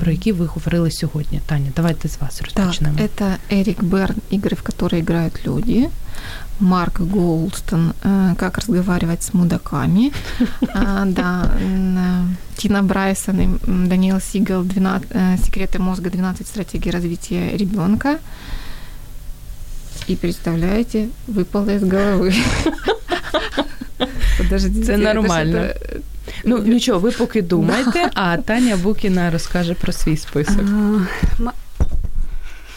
[0.00, 1.40] про які ви говорили сьогодні.
[1.46, 2.98] Таня, давайте з вас розпочнемо.
[2.98, 5.88] Так, це Ерік Берн, ігри, в які грають люди.
[6.59, 10.11] Марк Голдстон э, «Как разговаривать с мудаками».
[10.73, 11.51] А, да,
[12.57, 13.47] Тина Брайсон и
[13.87, 16.09] Даниэл Сигел э, «Секреты мозга.
[16.09, 18.19] 12 стратегий развития ребенка».
[20.07, 22.33] И представляете, выпало из головы.
[24.37, 24.85] Подождите.
[24.85, 25.57] Це нормально.
[25.57, 26.01] Это...
[26.45, 30.63] Ну, нічого, ви поки думайте, а Таня Букіна розкаже про свій список.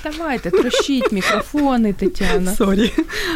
[0.04, 2.56] Давайте, трощить микрофоны, Татьяна.
[2.56, 2.92] Сори.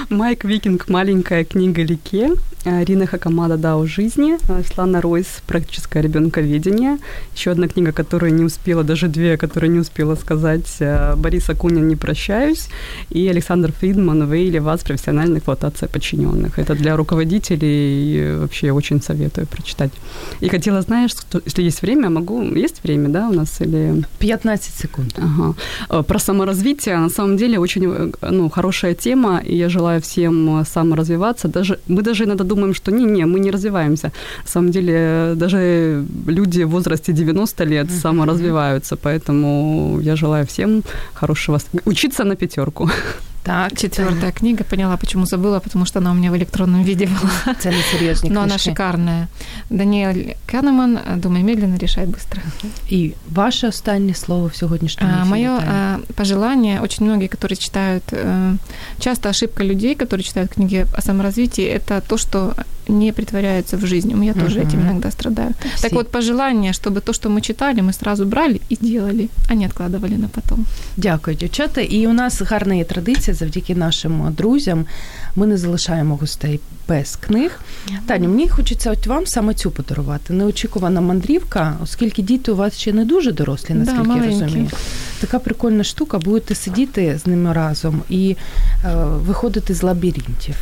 [0.10, 2.32] Майк Викинг «Маленькая книга Лике».
[2.64, 4.38] Рина Хакамада «Да, жизни».
[4.74, 6.98] Слана Ройс «Практическое ребенковедение».
[7.36, 10.82] Еще одна книга, которую не успела, даже две, которые не успела сказать.
[11.18, 12.70] Борис Акунин «Не прощаюсь».
[13.10, 14.82] И Александр Фридман «Вы или вас.
[14.84, 16.58] Профессиональная эксплуатация подчиненных».
[16.58, 19.92] Это для руководителей вообще очень советую прочитать.
[20.40, 22.42] И хотела, знаешь, что, если есть время, могу...
[22.42, 23.60] Есть время, да, у нас?
[23.60, 24.06] Или...
[24.20, 25.18] 15 секунд.
[25.18, 26.04] Ага.
[26.04, 26.53] Про саморазвитие,
[27.00, 31.48] на самом деле, очень ну, хорошая тема, и я желаю всем саморазвиваться.
[31.48, 34.12] Даже, мы даже иногда думаем, что не-не, мы не развиваемся.
[34.44, 38.02] На самом деле даже люди в возрасте 90 лет uh-huh.
[38.02, 40.84] саморазвиваются, поэтому я желаю всем
[41.14, 41.60] хорошего...
[41.86, 42.90] Учиться на пятерку.
[43.43, 44.65] Так, Четвертая книга.
[44.65, 47.55] Поняла, почему забыла, потому что она у меня в электронном виде была.
[47.59, 48.71] Це не серйозні Но она книжки.
[48.71, 49.27] шикарная.
[49.71, 52.41] Даниэль Канеман «Думай медленно, решай быстро».
[52.89, 55.99] І ваше останнє слово в сьогоднішньому А, ефірі, Мое Таня.
[56.09, 58.57] а, пожелание, очень многие, которые читают, э,
[59.01, 62.55] часто ошибка людей, которые читают книги о саморазвитии, это то, что
[62.89, 64.25] не притворяются в жизнь.
[64.25, 64.69] Я тоже Мгм.
[64.69, 65.51] этим иногда страдаю.
[65.75, 65.83] Всі.
[65.83, 69.67] Так вот, пожелание, чтобы то, что мы читали, мы сразу брали и делали, а не
[69.69, 70.67] откладывали на потом.
[70.97, 71.81] Дякую, дівчата.
[71.81, 74.87] І у нас гарна є традиція завдяки нашим друзям.
[75.37, 77.60] Ми не залишаємо гостей без книг.
[78.06, 80.34] Таню, мені хочеться от вам саме цю подарувати.
[80.34, 84.70] Неочікувана мандрівка, оскільки діти у вас ще не дуже дорослі, Да, наскільки я розумію.
[85.22, 88.36] Така прикольна штука, будете сидіти з ними разом і
[88.86, 90.56] е, виходити з лабіринтів.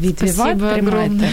[0.00, 0.86] Відвівати, тримайте.
[0.88, 1.30] огромне.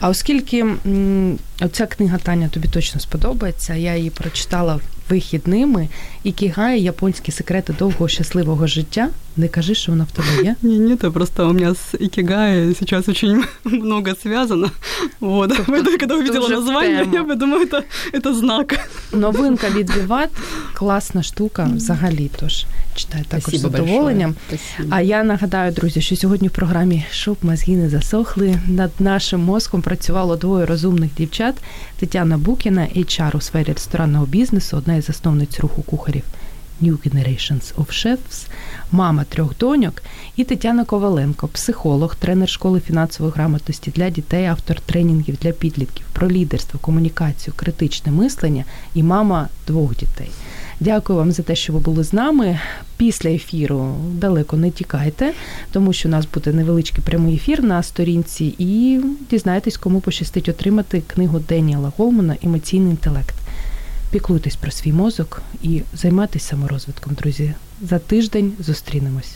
[0.00, 4.80] А оскільки м, оця книга Таня тобі точно сподобається, я її прочитала
[5.10, 5.88] вихідними.
[6.24, 9.08] Ікігай японські секрети довгого щасливого життя.
[9.37, 10.55] Не кажи, що вона в тебе є.
[10.61, 14.71] Не, нет, а просто у меня с икигай сейчас очень много связано.
[15.19, 15.51] Вот.
[15.67, 17.15] Поэтому, когда увидела уже в название, тему.
[17.15, 18.89] я подумала, это, это знак.
[19.13, 20.29] Новинка від Віват
[20.73, 22.31] класна штука взагалі.
[22.39, 22.65] Тож
[22.95, 24.35] читай також з задоволенням.
[24.89, 28.59] А я нагадаю, друзі, що сьогодні в програмі Щоб мозги не засохли.
[28.67, 31.55] Над нашим мозком працювало двоє розумних дівчат:
[31.99, 36.23] Тетяна Букіна, HR у сфері ресторанного бізнесу, одна із засновниць руху кухарів
[36.82, 38.46] New Generations of Chefs,
[38.92, 40.02] мама трьох доньок,
[40.36, 46.30] і Тетяна Коваленко, психолог, тренер школи фінансової грамотності для дітей, автор тренінгів для підлітків про
[46.30, 48.64] лідерство, комунікацію, критичне мислення
[48.94, 50.30] і мама двох дітей.
[50.80, 52.60] Дякую вам за те, що ви були з нами.
[52.96, 55.32] Після ефіру далеко не тікайте,
[55.72, 61.02] тому що у нас буде невеличкий прямий ефір на сторінці, і дізнаєтесь, кому пощастить отримати
[61.06, 63.34] книгу Деніела Голмана Емоційний інтелект.
[64.11, 67.53] Піклуйтесь про свій мозок і займайтесь саморозвитком, друзі.
[67.81, 69.35] За тиждень зустрінемось.